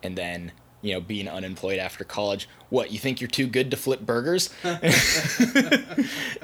[0.03, 0.53] and then
[0.83, 2.49] you know being unemployed after college.
[2.68, 4.51] What you think you're too good to flip burgers?
[4.64, 4.83] and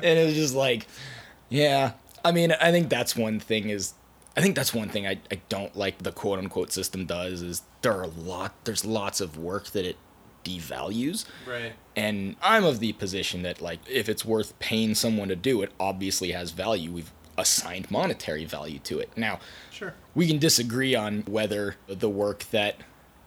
[0.03, 0.87] it was just like,
[1.49, 1.93] yeah.
[2.25, 3.95] I mean, I think that's one thing is.
[4.37, 7.63] I think that's one thing I, I don't like the quote unquote system does is
[7.81, 9.97] there are a lot there's lots of work that it
[10.45, 11.73] devalues Right.
[11.97, 15.73] and I'm of the position that like if it's worth paying someone to do it,
[15.81, 16.93] obviously has value.
[16.93, 19.11] We've assigned monetary value to it.
[19.17, 19.95] Now, Sure.
[20.15, 22.77] we can disagree on whether the work that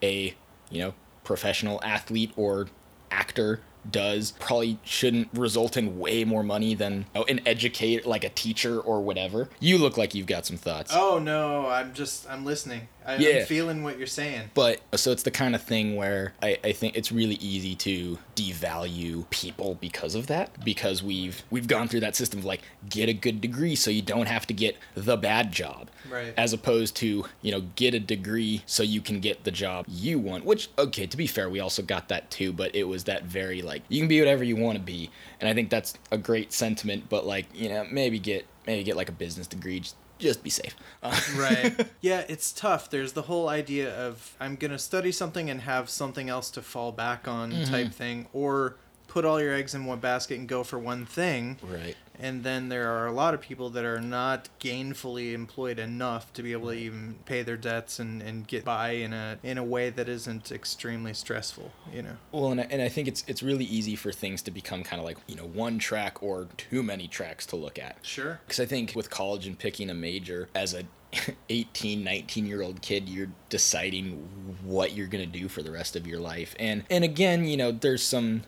[0.03, 0.35] a,
[0.69, 0.93] you know,
[1.23, 2.67] professional athlete or
[3.11, 8.29] actor does probably shouldn't result in way more money than oh, an educator like a
[8.29, 9.49] teacher or whatever.
[9.59, 10.91] You look like you've got some thoughts.
[10.93, 12.87] Oh no, I'm just I'm listening.
[13.09, 13.39] I, Yeah.
[13.39, 14.51] I'm feeling what you're saying.
[14.53, 17.75] But uh, so it's the kind of thing where I, I think it's really easy
[17.75, 20.63] to devalue people because of that.
[20.63, 24.01] Because we've we've gone through that system of like get a good degree so you
[24.01, 25.89] don't have to get the bad job.
[26.09, 26.33] Right.
[26.37, 30.19] As opposed to, you know, get a degree so you can get the job you
[30.19, 30.45] want.
[30.45, 33.61] Which okay, to be fair, we also got that too, but it was that very
[33.61, 35.09] like you can be whatever you want to be.
[35.39, 38.95] And I think that's a great sentiment, but like, you know, maybe get maybe get
[38.95, 40.75] like a business degree just, just be safe.
[41.01, 41.87] Uh, right.
[42.01, 42.89] Yeah, it's tough.
[42.89, 46.61] There's the whole idea of I'm going to study something and have something else to
[46.61, 47.71] fall back on Mm-hmm.
[47.71, 48.75] type thing or
[49.09, 51.57] put all your eggs in one basket and go for one thing.
[51.63, 51.97] right.
[52.21, 56.43] And then there are a lot of people that are not gainfully employed enough to
[56.43, 59.63] be able to even pay their debts and, and get by in a in a
[59.63, 62.17] way that isn't extremely stressful, you know.
[62.33, 64.99] Well, and I, and I think it's it's really easy for things to become kind
[64.99, 67.95] of like you know one track or too many tracks to look at.
[68.01, 68.41] Sure.
[68.45, 70.83] Because I think with college and picking a major as a
[71.49, 74.11] 18, 19 year old kid, you're deciding
[74.65, 76.53] what you're gonna do for the rest of your life.
[76.59, 78.43] And and again, you know, there's some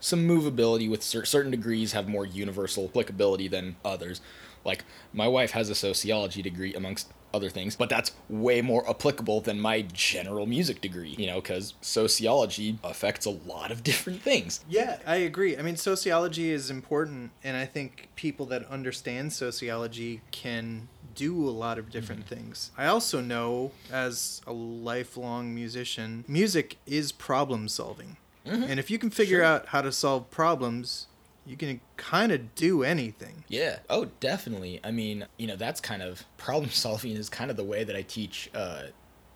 [0.00, 4.20] some movability with cer- certain degrees have more universal applicability than others.
[4.64, 9.40] Like my wife has a sociology degree amongst other things, but that's way more applicable
[9.40, 14.60] than my general music degree, you know, cuz sociology affects a lot of different things.
[14.68, 15.56] Yeah, I agree.
[15.56, 21.50] I mean, sociology is important, and I think people that understand sociology can do a
[21.50, 22.34] lot of different mm-hmm.
[22.36, 22.70] things.
[22.78, 28.16] I also know, as a lifelong musician, music is problem solving.
[28.48, 29.44] And if you can figure Sure.
[29.44, 31.06] out how to solve problems,
[31.46, 33.44] you can kind of do anything.
[33.48, 33.78] Yeah.
[33.88, 34.80] Oh, definitely.
[34.84, 37.96] I mean, you know, that's kind of problem solving is kind of the way that
[37.96, 38.82] I teach uh,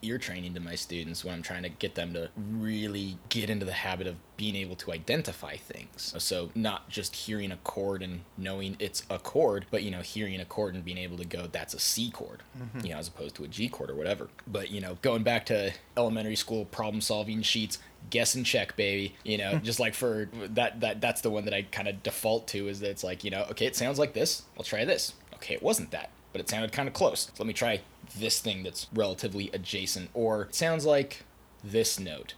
[0.03, 3.65] ear training to my students when I'm trying to get them to really get into
[3.65, 6.13] the habit of being able to identify things.
[6.19, 10.41] So not just hearing a chord and knowing it's a chord, but you know, hearing
[10.41, 12.43] a chord and being able to go, that's a C chord,
[12.83, 14.29] you know, as opposed to a G chord or whatever.
[14.47, 17.79] But you know, going back to elementary school problem solving sheets,
[18.11, 19.65] guess and check baby you know hmm.
[19.65, 22.81] just like for that that that's the one that i kind of default to is
[22.81, 25.15] that it's like you know okay it sounds like this i'll try this.
[25.35, 27.25] Okay it wasn't that but it sounded kind of close.
[27.25, 27.83] So let me try
[28.19, 31.25] this thing that's relatively adjacent or it sounds like
[31.63, 32.35] this note.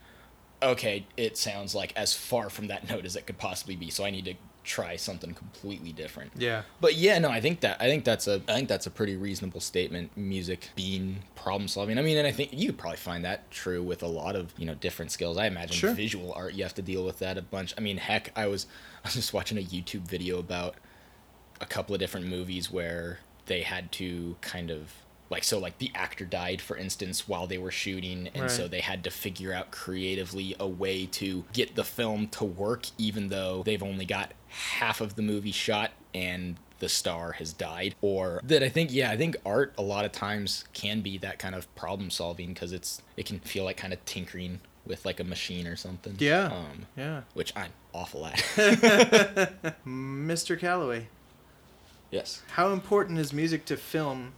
[0.63, 4.05] Okay it sounds like as far from that note as it could possibly be so
[4.05, 4.35] i need to
[4.65, 6.63] try something completely different Yeah.
[6.81, 9.15] but yeah, no, I think that I think that's a I think that's a pretty
[9.17, 10.17] reasonable statement.
[10.17, 11.99] Music being problem solving.
[11.99, 14.65] I mean, and I think you probably find that true with a lot of you
[14.67, 15.37] know different skills.
[15.37, 15.93] I imagine Sure.
[15.93, 17.75] visual art you have to deal with that a bunch.
[17.77, 18.67] I mean, heck, I was
[19.05, 20.77] I was just watching a YouTube video about
[21.61, 24.93] a couple of different movies where they had to kind of
[25.31, 28.81] like so like the actor died for instance while they were shooting and so they
[28.81, 33.63] had to figure out creatively a way to get the film to work even though
[33.65, 38.63] they've only got half of the movie shot and the star has died or that
[38.63, 41.73] i think yeah i think art a lot of times can be that kind of
[41.75, 45.67] problem solving because it's it can feel like kind of tinkering with like a machine
[45.67, 46.47] or something Yeah.
[46.47, 47.23] um Yeah.
[47.33, 48.37] which i'm awful at
[49.87, 50.59] Mr.
[50.59, 51.09] Calloway,
[52.11, 54.33] yes how important is music to film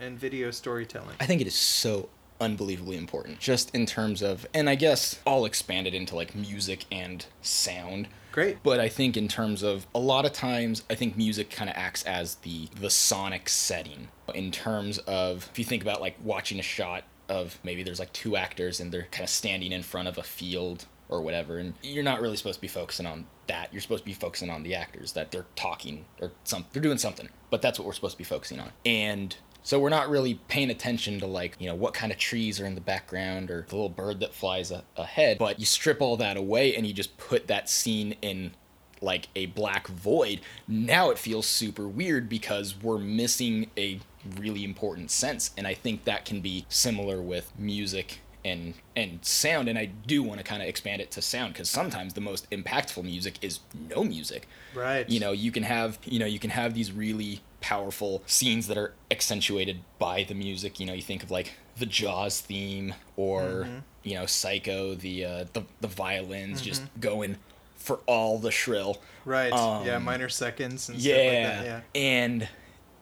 [0.00, 1.14] and video storytelling?
[1.20, 2.08] I think it is so
[2.40, 6.84] unbelievably important just in terms of and I guess I'll expand it into like music
[6.90, 8.08] and sound.
[8.32, 8.62] Great.
[8.62, 11.76] But I think in terms of a lot of times I think music kind of
[11.76, 14.08] acts as the the sonic setting.
[14.34, 18.12] In terms of if you think about like watching a shot of maybe there's like
[18.12, 21.74] two actors and they're kind of standing in front of a field or whatever and
[21.82, 23.72] you're not really supposed to be focusing on that.
[23.72, 26.98] You're supposed to be focusing on the actors that they're talking or some they're doing
[26.98, 27.28] something.
[27.50, 28.70] But that's what we're supposed to be focusing on.
[28.86, 32.60] And so we're not really paying attention to like you know what kind of trees
[32.60, 36.00] are in the background or the little bird that flies a- ahead but you strip
[36.00, 38.52] all that away and you just put that scene in
[39.00, 43.98] like a black void now it feels super weird because we're missing a
[44.36, 49.68] really important sense and i think that can be similar with music and and sound
[49.68, 52.48] and i do want to kind of expand it to sound because sometimes the most
[52.50, 53.58] impactful music is
[53.90, 55.08] no music Right.
[55.10, 58.76] you know you can have you know you can have these really powerful scenes that
[58.76, 63.42] are accentuated by the music you know you think of like the jaws theme or
[63.42, 63.78] Mm-hmm.
[64.02, 67.00] you know psycho the uh the, the violins just Mm-hmm.
[67.00, 67.36] going
[67.76, 69.52] for all the shrill Right.
[69.52, 71.14] yeah, um, minor seconds and yeah.
[71.14, 71.64] stuff like that.
[71.94, 72.00] Yeah.
[72.00, 72.48] And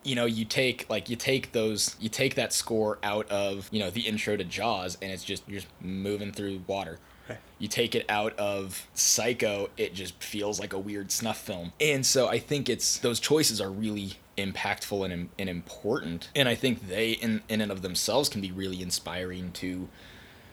[0.03, 3.81] you know, you take like you take those you take that score out of, you
[3.81, 6.99] know, the intro to Jaws and it's just you're just moving through water.
[7.29, 7.39] Right.
[7.59, 11.73] You take it out of Psycho, it just feels like a weird snuff film.
[11.81, 16.31] And so I think it's those choices are really impactful and, and important.
[16.35, 19.89] And I think they in, in and of themselves can be really inspiring to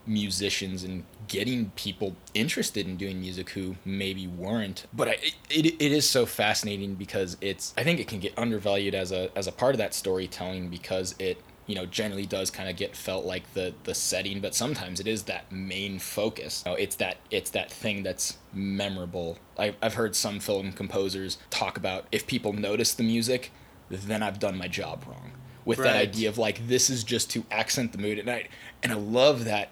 [0.08, 4.86] musicians and getting people interested in doing music who maybe weren't.
[4.94, 5.18] But I,
[5.50, 9.30] it, it is so fascinating because it's i think it can get undervalued as a
[9.38, 12.96] as a part of that storytelling because it you know generally does kind of get
[12.96, 16.64] felt like the the setting but sometimes it is that main focus.
[16.66, 19.38] You know, it's that it's that thing that's memorable.
[19.60, 23.52] I, i've heard some film composers talk about if people notice the music
[23.90, 25.32] then i've done my job wrong
[25.66, 28.50] with that idea of like this is just to accent the mood at night
[28.84, 29.70] and i love that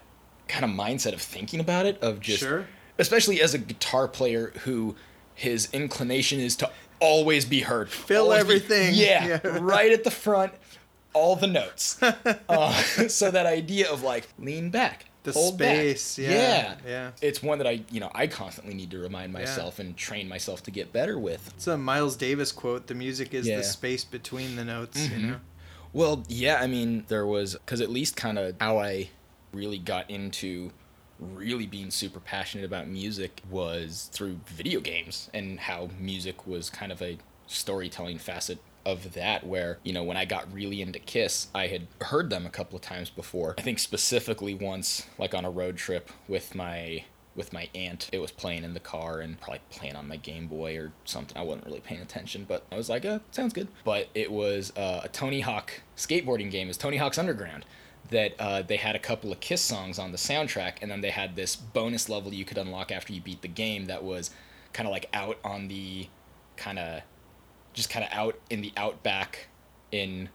[0.48, 2.66] kind of mindset of thinking about it of just Sure.
[2.98, 4.94] especially as a guitar player who
[5.34, 8.94] his inclination is to always be heard Fill always be- everything.
[8.94, 9.58] yeah, Yeah.
[9.60, 10.52] right at the front
[11.12, 11.98] all the notes
[12.48, 12.72] uh,
[13.08, 15.76] so that idea of like lean back The hold back.
[15.76, 17.10] space, yeah, yeah yeah.
[17.20, 20.62] it's one that i you know i constantly need to remind myself and train myself
[20.64, 22.86] to get better with It's a Miles Davis quote.
[22.86, 23.58] The music is Yeah.
[23.58, 25.08] the space between the notes.
[25.08, 25.30] You mm-hmm.
[25.30, 25.40] know.
[25.92, 29.10] Well, yeah, I mean, there was because at least kind of how I
[29.52, 30.70] really got into
[31.18, 36.92] really being super passionate about music was through video games and how music was kind
[36.92, 37.16] of a
[37.46, 41.86] storytelling facet of that where you know when i got really into kiss i had
[42.02, 43.54] heard them a couple of times before.
[43.58, 48.18] I think specifically once like on a road trip with my with my aunt it
[48.18, 51.36] was playing in the car and probably playing on my game boy or something.
[51.36, 53.68] I wasn't really paying attention but i was like uh sounds good.
[53.84, 56.70] But it was uh, a tony hawk skateboarding game.
[56.70, 57.64] Is tony hawk's underground
[58.10, 61.10] that uh, they had a couple of kiss songs on the soundtrack and then they
[61.10, 64.30] had this bonus level you could unlock after you beat the game that was
[64.72, 66.06] kind of like out on the
[66.56, 67.02] kind of
[67.76, 69.46] just kind of out in the outback
[69.92, 70.28] in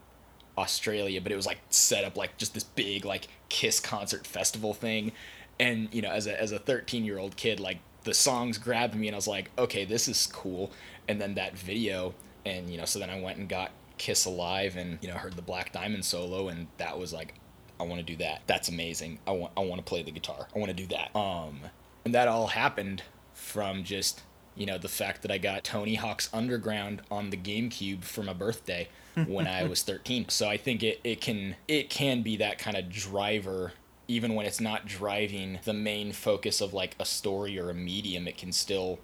[0.56, 4.72] Australia, but it was like set up like just this big like Kiss concert festival
[4.72, 5.12] thing.
[5.60, 8.94] And you know, as a as a 13 year old kid, like the songs grabbed
[8.94, 10.70] me, and I was like, okay, this is cool.
[11.08, 12.14] And then that video,
[12.46, 15.34] and you know, so then I went and got Kiss Alive, and you know, heard
[15.34, 17.34] the Black Diamond solo, and that was like,
[17.78, 18.42] I want to do that.
[18.46, 19.18] That's amazing.
[19.26, 20.48] I want I want to play the guitar.
[20.54, 21.14] I want to do that.
[21.18, 21.60] Um,
[22.04, 23.02] and that all happened
[23.34, 24.22] from just
[24.54, 28.32] you know the fact that I got Tony Hawk's Underground on the GameCube for my
[28.32, 28.88] birthday
[29.26, 30.28] when I was 13.
[30.28, 33.72] So I think it, it can it can be that kind of driver
[34.08, 38.26] even when it's not driving the main focus of like a story or a medium
[38.26, 38.98] it can still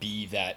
[0.00, 0.56] be that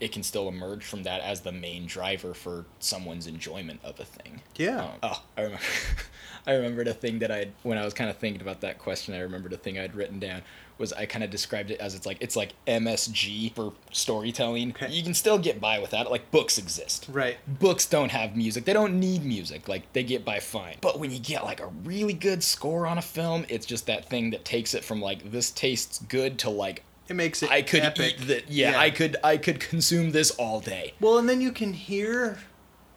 [0.00, 4.04] it can still emerge from that as the main driver for someone's enjoyment of a
[4.04, 4.40] thing.
[4.56, 4.84] Yeah.
[4.84, 5.64] Um, oh, I remember.
[6.46, 9.14] I remembered a thing that I when I was kind of thinking about that question.
[9.14, 10.42] I remembered a thing I'd written down
[10.78, 14.70] was I kind of described it as it's like it's like MSG for storytelling.
[14.70, 14.88] Okay.
[14.88, 16.10] You can still get by without it.
[16.10, 17.06] Like books exist.
[17.10, 17.36] Right.
[17.58, 18.64] Books don't have music.
[18.64, 19.68] They don't need music.
[19.68, 20.76] Like they get by fine.
[20.80, 24.08] But when you get like a really good score on a film, it's just that
[24.08, 27.62] thing that takes it from like this tastes good to like It makes it I
[27.62, 28.16] could epic.
[28.20, 28.50] eat that.
[28.50, 30.92] Yeah, I could I could consume this all day.
[31.00, 32.38] Well, and then you can hear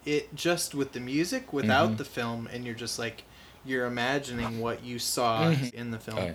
[0.04, 1.96] it just with the music without Mhm.
[1.98, 3.24] the film, and you're just like
[3.64, 5.72] you're imagining what you saw Mhm.
[5.72, 6.18] in the film.
[6.18, 6.34] Oh,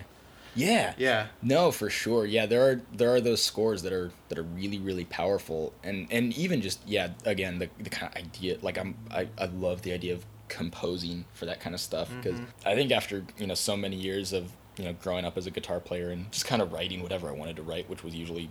[0.54, 0.94] yeah.
[0.96, 1.26] Yeah.
[1.42, 2.24] No, for sure.
[2.26, 6.08] Yeah, there are there are those scores that are that are really really powerful, and
[6.10, 9.82] and even just yeah, again the the kind of idea like I'm I I love
[9.82, 13.54] the idea of composing for that kind of stuff because I think after you know
[13.54, 16.62] so many years of you know growing up as a guitar player and just kind
[16.62, 18.50] of writing whatever I wanted to write, which was usually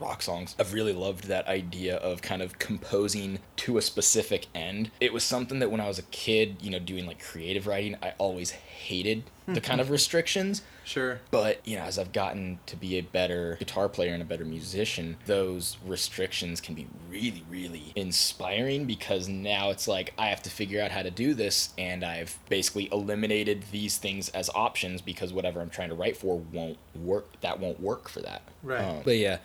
[0.00, 0.54] rock songs.
[0.58, 4.90] I've really loved that idea of kind of composing to a specific end.
[5.00, 7.96] It was something that when I was a kid, you know, doing like creative writing,
[8.02, 10.62] I always hated the kind of restrictions.
[10.84, 11.20] Sure.
[11.30, 14.44] But, you know, as I've gotten to be a better guitar player and a better
[14.44, 20.50] musician, those restrictions can be really, really inspiring because now it's like I have to
[20.50, 25.32] figure out how to do this and I've basically eliminated these things as options because
[25.32, 27.40] whatever I'm trying to write for won't work.
[27.42, 28.42] That won't work for that.
[28.62, 28.82] Right.
[28.82, 29.38] Um, but yeah,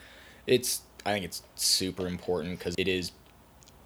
[0.47, 3.11] it's, I think it's super important because it is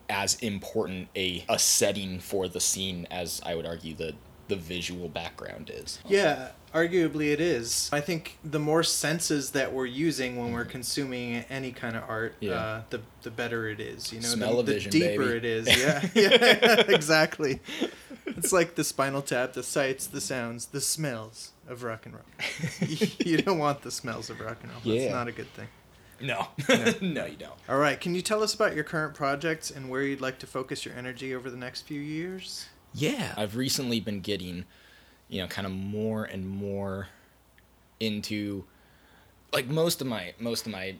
[0.10, 4.14] as important a, a setting for the scene as I would argue the,
[4.48, 6.00] the visual background is.
[6.06, 7.90] Yeah, arguably it is.
[7.94, 12.36] I think the more senses that we're using when we're consuming any kind of art,
[12.42, 12.52] Yeah.
[12.54, 14.12] uh, the the better it is.
[14.12, 15.38] You know, the, Smell-o-vision, the deeper baby.
[15.38, 15.68] it is.
[15.80, 17.62] Yeah, yeah, exactly.
[18.26, 22.24] It's like the Spinal Tap, the sights, the sounds, the smells of rock and roll.
[23.26, 24.82] you don't want the smells of rock and roll.
[24.84, 25.12] That's Yeah.
[25.14, 25.68] not a good thing.
[26.22, 26.48] No,
[27.02, 27.54] no, you don't.
[27.68, 30.48] All right, can you tell us about your current projects and where you'd like to
[30.48, 32.68] focus your energy over the next few years?
[32.94, 34.66] Yeah, I've recently been getting,
[35.30, 37.08] you know, kind of more and more
[38.00, 38.66] into,
[39.54, 40.96] like most of my most of my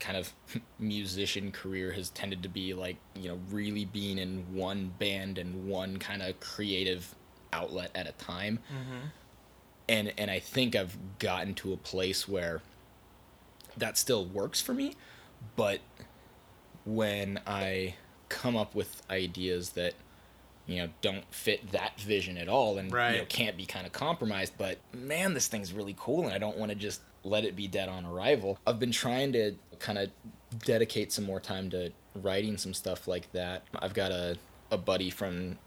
[0.00, 0.32] kind of
[0.78, 5.66] musician career has tended to be like you know really being in one band and
[5.66, 7.14] one kind of creative
[7.52, 9.06] outlet at a time mm-hmm.
[9.88, 12.60] and and I think I've gotten to a place where
[13.76, 14.94] that still works for me,
[15.56, 15.80] but
[16.84, 17.94] when I
[18.28, 19.94] come up with ideas that
[20.66, 23.92] you know don't fit that vision at all and you know can't be kind of
[23.92, 27.56] compromised, but man, this thing's really cool and I don't want to just let it
[27.56, 28.58] be dead on arrival.
[28.66, 30.10] I've been trying to kind of
[30.64, 33.64] dedicate some more time to writing some stuff like that.
[33.78, 34.36] I've got a
[34.70, 35.58] a buddy from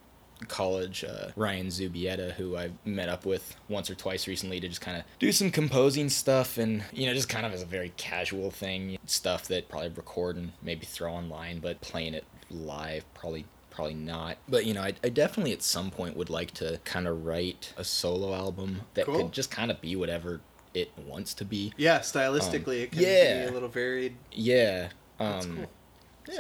[0.47, 4.81] college, uh, Ryan Zubieta, who I've met up with once or twice recently to just
[4.81, 7.91] kind of do some composing stuff and, you know, just kind of as a very
[7.97, 13.45] casual thing, stuff that probably record and maybe throw online, but playing it live probably
[13.69, 17.07] probably not but you know I, I definitely at some point would like to kind
[17.07, 19.15] of write a solo album that Cool.
[19.17, 20.41] could just kind of be whatever
[20.73, 23.43] it wants to be Yeah, stylistically, it can yeah.
[23.45, 24.15] be a little varied.
[24.31, 25.67] yeah um That's cool.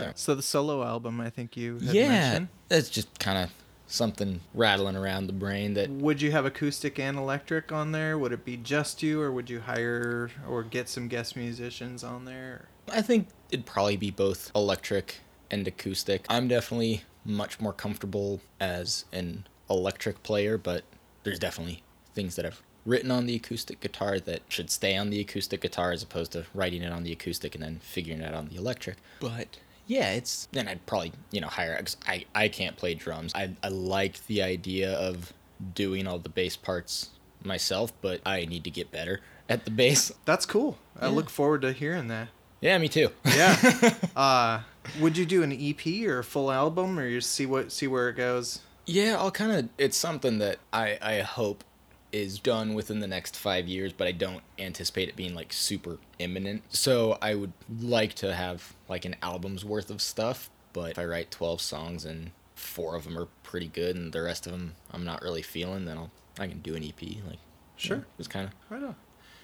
[0.05, 2.47] yeah So the solo album, I think you had yeah mentioned.
[2.67, 3.51] that's just kind of
[3.91, 8.17] something rattling around the brain that Would you have acoustic and electric on there?
[8.17, 12.25] Would it be just you, or would you hire or get some guest musicians on
[12.25, 12.67] there?
[12.91, 15.21] I think it'd probably be both electric
[15.51, 16.25] and acoustic.
[16.29, 20.83] I'm definitely much more comfortable as an electric player, but
[21.23, 21.83] there's definitely
[22.13, 25.91] things that I've written on the acoustic guitar that should stay on the acoustic guitar
[25.91, 28.55] as opposed to writing it on the acoustic and then figuring it out on the
[28.55, 28.97] electric.
[29.19, 29.57] But
[29.89, 31.75] yeah, it's then I'd probably you know hire.
[31.75, 33.33] Cause I I can't play drums.
[33.33, 35.33] I I like the idea of
[35.73, 37.09] doing all the bass parts
[37.43, 40.11] myself, but I need to get better at the bass.
[40.25, 40.77] That's cool.
[41.01, 42.27] I look forward to hearing that.
[42.61, 43.09] Yeah, me too.
[43.25, 43.95] Yeah.
[44.15, 44.61] uh,
[44.99, 48.09] would you do an EP or a full album, or you see what see where
[48.09, 48.59] it goes?
[48.85, 49.69] Yeah, I'll kind of.
[49.79, 51.63] It's something that I I hope
[52.11, 55.97] is done within the next five years, but I don't anticipate it being like super
[56.17, 56.63] imminent.
[56.69, 60.49] So I would like to have like an album's worth of stuff.
[60.73, 64.21] But if I write twelve songs and four of them are pretty good and the
[64.21, 67.01] rest of them I'm not really feeling, then I'll I can do an EP.
[67.27, 67.39] Like
[67.77, 67.97] Sure.
[67.97, 68.95] yeah, just kind of Right on.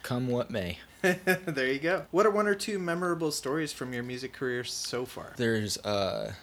[0.03, 0.77] come what may.
[1.01, 2.05] there you go.
[2.11, 5.33] What are one or two memorable stories from your music career so far?
[5.37, 6.33] There's uh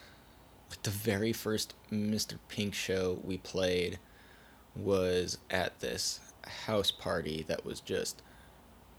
[0.70, 2.38] like the very first Mr.
[2.48, 3.98] Pink show we played
[4.76, 6.20] was at this
[6.66, 8.22] house party that was just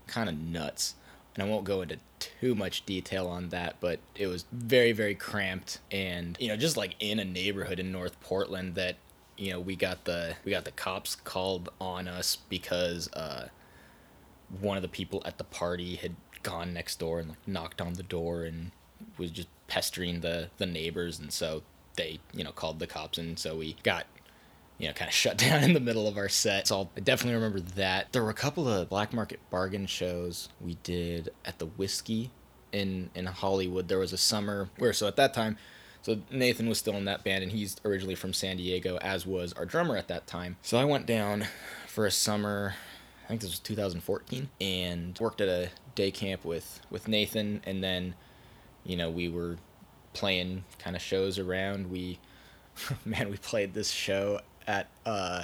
[0.08, 0.96] kind of nuts.
[1.36, 5.16] And I won't go into too much detail on that, but it was very, very
[5.16, 8.98] cramped and, you know, just like in a neighborhood in North Portland that,
[9.36, 13.48] you know, we got the we got the cops called on us because uh
[14.62, 17.94] one of the people at the party had gone next door and like knocked on
[17.94, 18.72] the door and
[19.18, 21.64] was just pestering the the neighbors and so
[21.96, 24.06] they you know called the cops and so we got
[24.84, 27.00] you know kind of shut down in the middle of our set so I'll, i
[27.00, 31.58] definitely remember that there were a couple of black market bargain shows we did at
[31.60, 32.32] the whiskey
[32.72, 35.58] in in hollywood there was a summer where so at that time
[36.02, 39.54] so Nathan was still in that band, and he's originally from San Diego, as was
[39.54, 40.58] our drummer at that time.
[40.62, 41.48] So I went down
[41.88, 42.74] for a summer.
[43.24, 47.82] I think this was 2014, and worked at a day camp with with Nathan, and
[47.82, 48.16] then,
[48.84, 49.56] you know, we were
[50.12, 51.90] playing kind of shows around.
[51.90, 52.20] We
[53.06, 55.44] man, we played this show at uh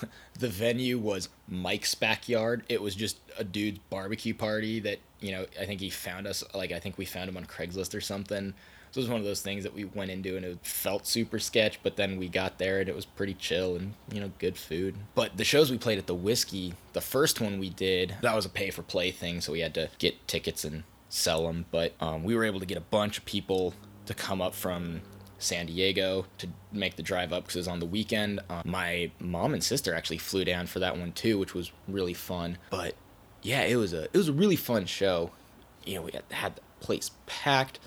[0.38, 2.64] the venue was Mike's backyard.
[2.68, 6.44] It was just a dude's barbecue party that, you know, I think he found us
[6.54, 8.54] like I think we found him on Craigslist or something.
[8.92, 11.38] So it was one of those things that we went into and it felt super
[11.38, 14.56] sketch, but then we got there and it was pretty chill and, you know, good
[14.56, 14.94] food.
[15.14, 18.46] But the shows we played at the Whiskey, the first one we did, that was
[18.46, 21.66] a pay for play thing, so we had to get tickets and sell them.
[21.70, 23.74] But um, we were able to get a bunch of people
[24.06, 25.02] to come up from
[25.38, 28.40] San Diego to make the drive up because it was on the weekend.
[28.48, 32.14] Um, my mom and sister actually flew down for that one too, which was really
[32.14, 32.58] fun.
[32.70, 32.94] But
[33.42, 35.30] yeah, it was a it was a really fun show.
[35.84, 37.78] You know, we had, had the place packed.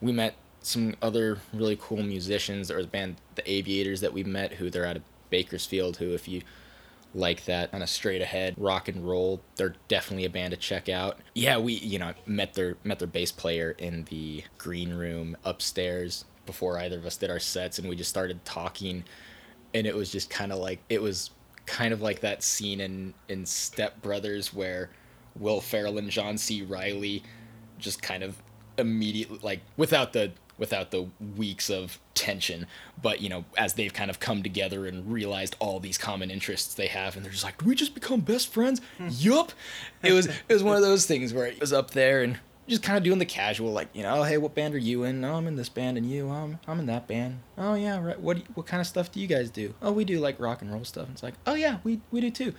[0.00, 2.68] We met some other really cool musicians.
[2.68, 5.96] There was a band, the Aviators, that we met, who they're out of Bakersfield.
[5.96, 6.42] Who, if you
[7.14, 10.88] like that kind of straight ahead rock and roll, they're definitely a band to check
[10.88, 11.18] out.
[11.34, 16.26] Yeah, we you know met their met their bass player in the green room upstairs
[16.46, 19.04] before either of us did our sets, and we just started talking,
[19.74, 21.30] and it was just kind of like it was
[21.66, 24.90] kind of like that scene in in Step Brothers where
[25.36, 26.62] Will Ferrell and John C.
[26.62, 27.22] Reilly
[27.78, 28.36] just kind of
[28.78, 32.66] immediately like without the without the weeks of tension
[33.00, 36.74] but you know as they've kind of come together and realized all these common interests
[36.74, 38.80] they have and they're just like do we just become best friends?
[38.98, 39.08] Hmm.
[39.10, 39.52] Yup.
[40.02, 42.38] It was it was one of those things where it was up there and
[42.68, 45.24] just kind of doing the casual like you know hey what band are you in?
[45.24, 47.40] Oh, i'm in this band and you um, i'm in that band.
[47.58, 49.74] Oh yeah right what you- what kind of stuff do you guys do?
[49.82, 51.06] Oh we do like rock and roll stuff.
[51.06, 52.54] And it's like oh yeah we we do too.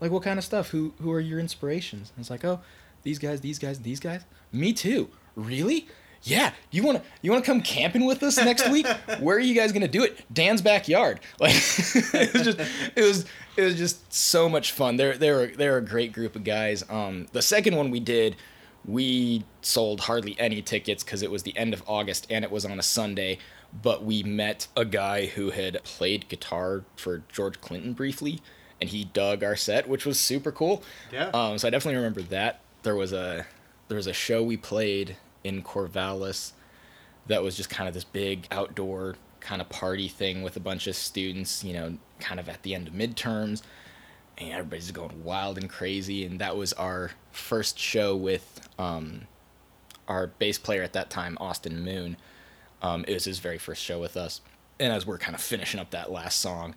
[0.00, 0.68] Like what kind of stuff?
[0.70, 2.12] Who who are your inspirations?
[2.14, 2.60] And it's like oh
[3.02, 4.24] these guys these guys these guys?
[4.52, 5.08] Me too.
[5.34, 5.88] Really?
[6.22, 8.86] Yeah you want to you want to come camping with us next week?
[9.20, 10.24] Where are you guys gonna do it?
[10.32, 11.20] Dan's backyard.
[11.40, 12.60] Like it was just
[12.96, 13.24] it was
[13.56, 14.96] it was just so much fun.
[14.96, 16.84] They're they're they're a great group of guys.
[16.88, 18.36] Um the second one we did
[18.88, 22.64] we sold hardly any tickets because it was the end of august and it was
[22.64, 23.38] on a sunday
[23.82, 28.40] but we met a guy who had played guitar for george clinton briefly
[28.80, 30.82] and he dug our set which was super cool
[31.12, 31.28] Yeah.
[31.34, 32.60] um, so I definitely remember that.
[32.84, 33.44] There was a
[33.88, 36.52] there was a show we played in Corvallis
[37.26, 40.86] that was just kind of this big outdoor kind of party thing with a bunch
[40.86, 43.62] of students, you know, kind of at the end of midterms.
[44.38, 46.24] And everybody's going wild and crazy.
[46.24, 49.22] And that was our first show with um,
[50.06, 52.16] our bass player at that time, Austin Moon.
[52.80, 54.40] Um, it was his very first show with us.
[54.78, 56.76] And as we're kind of finishing up that last song,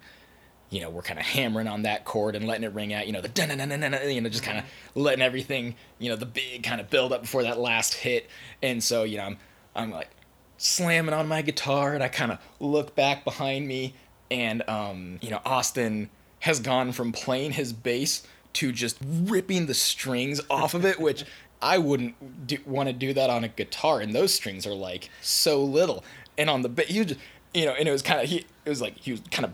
[0.71, 3.13] you know, we're kind of hammering on that chord and letting it ring out, you
[3.13, 4.63] know, the dun dun dun dun, you know, just kind of
[4.95, 8.29] letting everything, you know, the big kind of build up before that last hit.
[8.63, 9.37] And so, you know, I'm,
[9.75, 10.09] I'm like
[10.57, 13.93] slamming on my guitar and I kind of look back behind me
[14.31, 16.09] and, um, you know, Austin
[16.41, 18.23] has gone from playing his bass
[18.53, 21.23] to just ripping the strings off of it, which
[21.61, 23.99] I wouldn't do, want to do that on a guitar.
[24.01, 26.03] And those strings are like so little.
[26.37, 27.19] And on the bass, you just,
[27.53, 29.53] you know, and it was kind of, he, it was like, he was kind of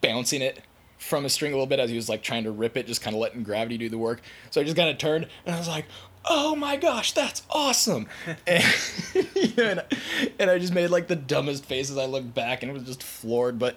[0.00, 0.62] bouncing it
[0.98, 3.02] from a string a little bit as he was like trying to rip it, just
[3.02, 4.20] kind of letting gravity do the work.
[4.50, 5.86] So I just kind of turned and I was like,
[6.24, 8.08] "Oh my gosh, that's awesome!"
[8.46, 8.64] and,
[9.34, 9.82] you know, and,
[10.38, 11.96] and I just made like the dumbest faces.
[11.96, 13.58] I looked back and it was just floored.
[13.58, 13.76] But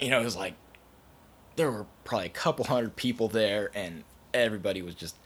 [0.00, 0.54] you know, it was like
[1.56, 5.16] there were probably a couple hundred people there, and everybody was just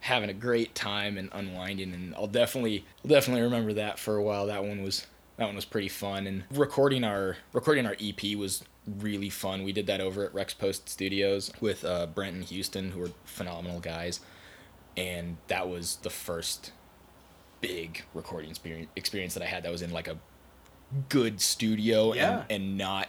[0.00, 1.92] having a great time and unwinding.
[1.92, 4.46] And I'll definitely definitely remember that for a while.
[4.46, 6.26] That one was that one was pretty fun.
[6.26, 9.62] And recording our recording our EP was really fun.
[9.62, 13.10] We did that over at Rex Post Studios with uh, Brent and Houston, who were
[13.24, 14.20] phenomenal guys.
[14.96, 16.72] And that was the first
[17.60, 20.18] big recording experience experience that I had that was in like a
[21.08, 22.44] good studio Yeah.
[22.48, 23.08] and, and not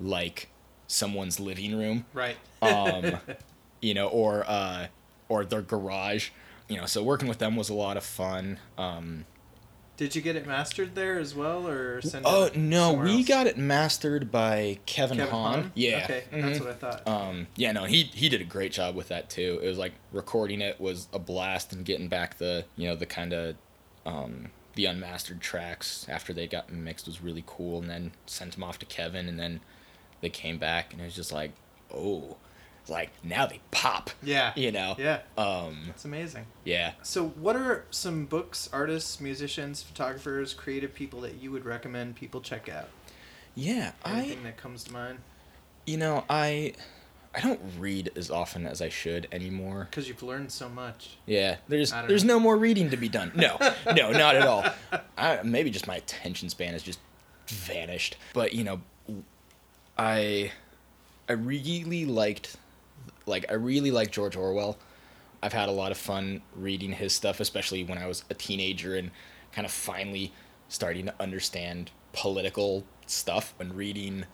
[0.00, 0.48] like
[0.90, 2.36] someone's living room Right.
[2.62, 3.16] um,
[3.80, 4.88] you know, or uh,
[5.28, 6.30] or their garage,
[6.68, 6.86] you know.
[6.86, 8.58] So working with them was a lot of fun.
[8.76, 9.24] Um,
[9.96, 13.28] Did you get it mastered there as well, or send oh no, we else?
[13.28, 15.54] got it mastered by Kevin, Kevin Hahn.
[15.62, 15.72] Hahn?
[15.74, 16.60] Yeah, Okay, that's mhm.
[16.60, 17.06] what I thought.
[17.08, 19.60] Um, yeah, no, he he did a great job with that too.
[19.62, 23.06] It was like recording it was a blast, and getting back the you know the
[23.06, 23.56] kind of
[24.04, 27.78] um, the unmastered tracks after they got mixed was really cool.
[27.80, 29.60] And then sent them off to Kevin, and then
[30.20, 31.52] they came back, and it was just like,
[31.94, 32.36] oh,
[32.88, 34.10] like now they pop.
[34.22, 34.52] yeah.
[34.56, 34.96] You know.
[34.98, 35.20] Yeah.
[35.38, 35.78] Um.
[35.88, 36.46] It's amazing.
[36.64, 36.92] Yeah.
[37.02, 42.40] So, what are some books, artists, musicians, photographers, creative people that you would recommend people
[42.40, 42.88] check out?
[43.54, 43.92] Yeah.
[44.04, 44.18] I.
[44.20, 45.18] Anything that comes to mind?
[45.86, 46.74] You know, I.
[47.32, 49.86] I don't read as often as I should anymore.
[49.88, 51.10] Because you've learned so much.
[51.26, 52.34] Yeah, there's there's know.
[52.34, 53.30] no more reading to be done.
[53.36, 53.56] No,
[53.94, 54.64] no, not at all.
[55.16, 56.98] I, maybe just my attention span has just
[57.46, 58.16] vanished.
[58.34, 58.80] But you know,
[60.00, 60.50] I
[61.28, 62.56] I really liked
[63.26, 64.78] like I really like George Orwell.
[65.42, 68.96] I've had a lot of fun reading his stuff, especially when I was a teenager
[68.96, 69.10] and
[69.52, 70.32] kind of finally
[70.70, 74.24] starting to understand political stuff when reading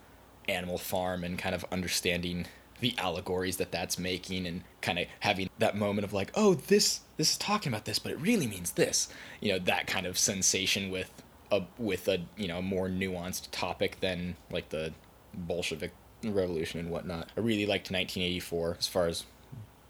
[0.48, 2.47] Animal Farm and kind of understanding
[2.78, 7.01] the allegories that that's making and kind of having that moment of like oh this
[7.16, 9.09] this is talking about this but it really means this
[9.40, 11.10] you know that kind of sensation with
[11.51, 14.93] a with a you know more nuanced topic than like the
[15.36, 15.92] Bolshevik
[16.24, 17.30] revolution and whatnot.
[17.36, 19.24] I really liked 1984 as far as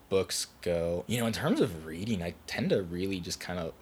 [0.09, 1.05] books go.
[1.06, 3.73] You know, in terms of reading, I tend to really just kind of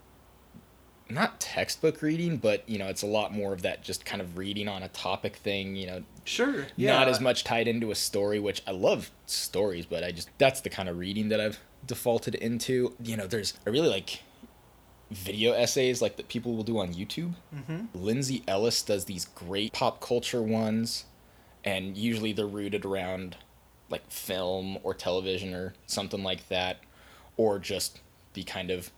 [1.11, 4.39] not textbook reading, but you know, it's a lot more of that just kind of
[4.39, 6.67] reading on a topic thing, you know, Sure.
[6.77, 6.95] Yeah.
[6.95, 10.61] not as much tied into a story, which I love stories, but I just that's
[10.63, 12.95] the kind of reading that I've defaulted into.
[13.03, 14.21] You know, there's I really like
[15.11, 17.35] video essays like that people will do on YouTube.
[17.55, 17.87] Mm-hmm.
[17.95, 21.05] Lindsay Ellis does these great pop culture ones,
[21.65, 23.37] and usually they're rooted around
[23.91, 26.79] like film or television or something like that,
[27.37, 28.01] or just
[28.35, 28.91] the kind of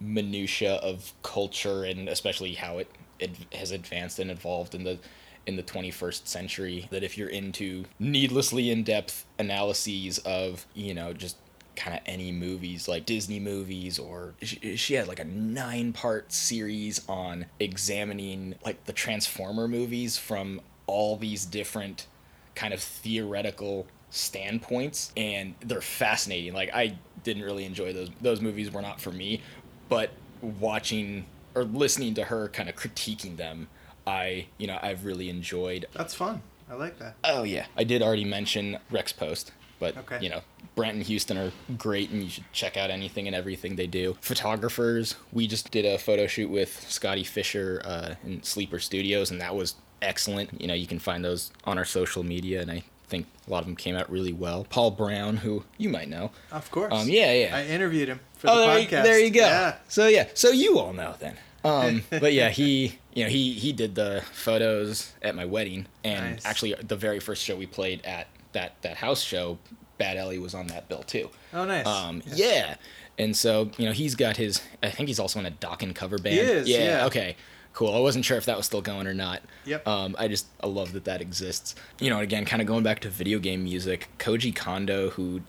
[0.00, 4.98] minutia of culture and especially how it, it has advanced and evolved in the
[5.46, 11.36] in the 21st century that if you're into needlessly in-depth analyses of you know just
[11.76, 16.32] kind of any movies like disney movies or she, she had like a nine part
[16.32, 22.06] series on examining like the transformer movies from all these different
[22.54, 28.70] kind of theoretical standpoints and they're fascinating like i didn't really enjoy those those movies
[28.72, 29.40] were not for me
[29.88, 31.24] but watching
[31.54, 33.66] or listening to her kind of critiquing them
[34.06, 36.42] i you know i've really enjoyed That's fun.
[36.70, 37.16] I like that.
[37.24, 40.18] oh yeah i did already mention rex post but Okay.
[40.22, 40.40] you know
[40.76, 44.16] brent and houston are great and you should check out anything and everything they do
[44.20, 49.40] photographers we just did a photo shoot with scotty fisher uh, in sleeper studios and
[49.40, 49.74] that was
[50.04, 53.50] excellent you know you can find those on our social media and i think a
[53.50, 56.92] lot of them came out really well paul brown who you might know Of course.
[56.92, 57.56] Um, yeah, yeah.
[57.56, 58.96] I interviewed him for oh, the there, podcast.
[58.98, 59.40] You, there you go.
[59.40, 59.76] Yeah.
[59.88, 61.36] So yeah, so you all know then.
[61.64, 66.32] Um, but yeah, he, you know, he he did the photos at my wedding, and
[66.34, 66.44] Nice.
[66.46, 69.58] actually the very first show we played at that that house show,
[69.98, 71.30] Bad Ellie was on that bill too.
[71.52, 71.86] Oh, nice.
[71.86, 72.76] Um, yeah.
[73.18, 74.60] And so you know he's got his.
[74.82, 76.36] I think he's also in a Dokken cover band.
[76.38, 77.06] is, yeah.
[77.06, 77.36] Okay.
[77.74, 77.92] Cool.
[77.92, 79.42] I wasn't sure if that was still going or not.
[79.66, 79.86] Yep.
[79.86, 81.74] Um, I just I love that that exists.
[81.98, 85.42] You know, again, kind of going back to video game music, Koji Kondo, who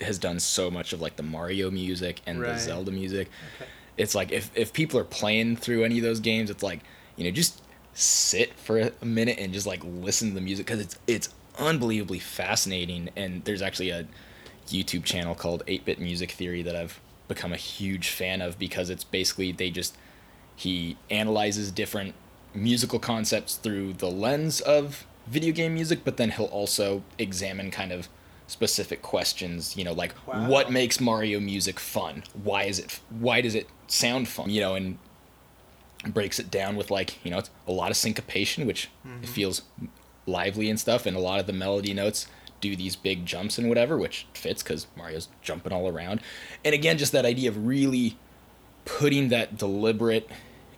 [0.00, 3.30] has done so much of like the Mario music and the Zelda music.
[3.56, 3.70] Okay.
[3.96, 6.80] It's like if if people are playing through any of those games, it's like
[7.16, 7.62] you know just
[7.94, 12.18] sit for a minute and just like listen to the music because it's it's unbelievably
[12.18, 13.08] fascinating.
[13.16, 14.06] And there's actually a
[14.68, 19.04] YouTube channel called 8-Bit Music Theory that I've become a huge fan of because it's
[19.04, 19.96] basically they just
[20.62, 22.14] he analyzes different
[22.54, 27.92] musical concepts through the lens of video game music, but then he'll also examine kind
[27.92, 28.08] of
[28.46, 30.48] specific questions, you know, like Wow.
[30.48, 32.24] what makes Mario music fun?
[32.42, 34.50] Why is it why does it sound fun?
[34.50, 34.98] You know, and
[36.08, 38.90] breaks it down with like, you know, it's a lot of syncopation, which
[39.22, 39.62] it feels
[40.26, 42.26] lively and stuff, and a lot of the melody notes
[42.60, 46.20] do these big jumps and whatever, which fits because Mario's jumping all around.
[46.64, 48.16] And again, just that idea of really
[48.84, 50.28] putting that deliberate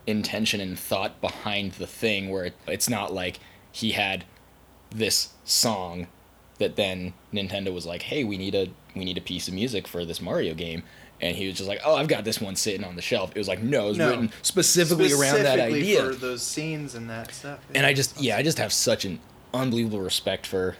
[0.06, 3.38] intention and thought behind the thing where it, it's not like
[3.72, 4.24] he had
[4.90, 6.06] this song
[6.58, 9.88] that then Nintendo was like, "Hey, we need a we need a piece of music
[9.88, 10.82] for this Mario game."
[11.20, 13.38] And he was just like, "Oh, I've got this one sitting on the shelf." It
[13.38, 14.10] was like, "No, it was No.
[14.10, 17.58] written specifically, around that idea." for those scenes and that stuff.
[17.74, 19.20] and I just yeah, I just have such an
[19.52, 20.76] unbelievable respect for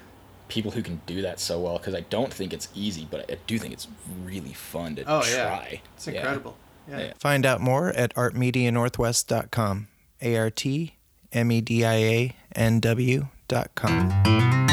[0.49, 3.39] people who can do that so well because I don't think it's easy, but I
[3.47, 3.89] do think it's
[4.25, 5.31] really fun to Oh try.
[5.73, 6.57] yeah, it's incredible.
[6.59, 6.64] Yeah.
[6.89, 7.13] Yeah.
[7.19, 9.89] Find out more at artmedianorthwest.com.
[10.23, 10.95] A R T
[11.33, 14.64] M E D I A N W dot com.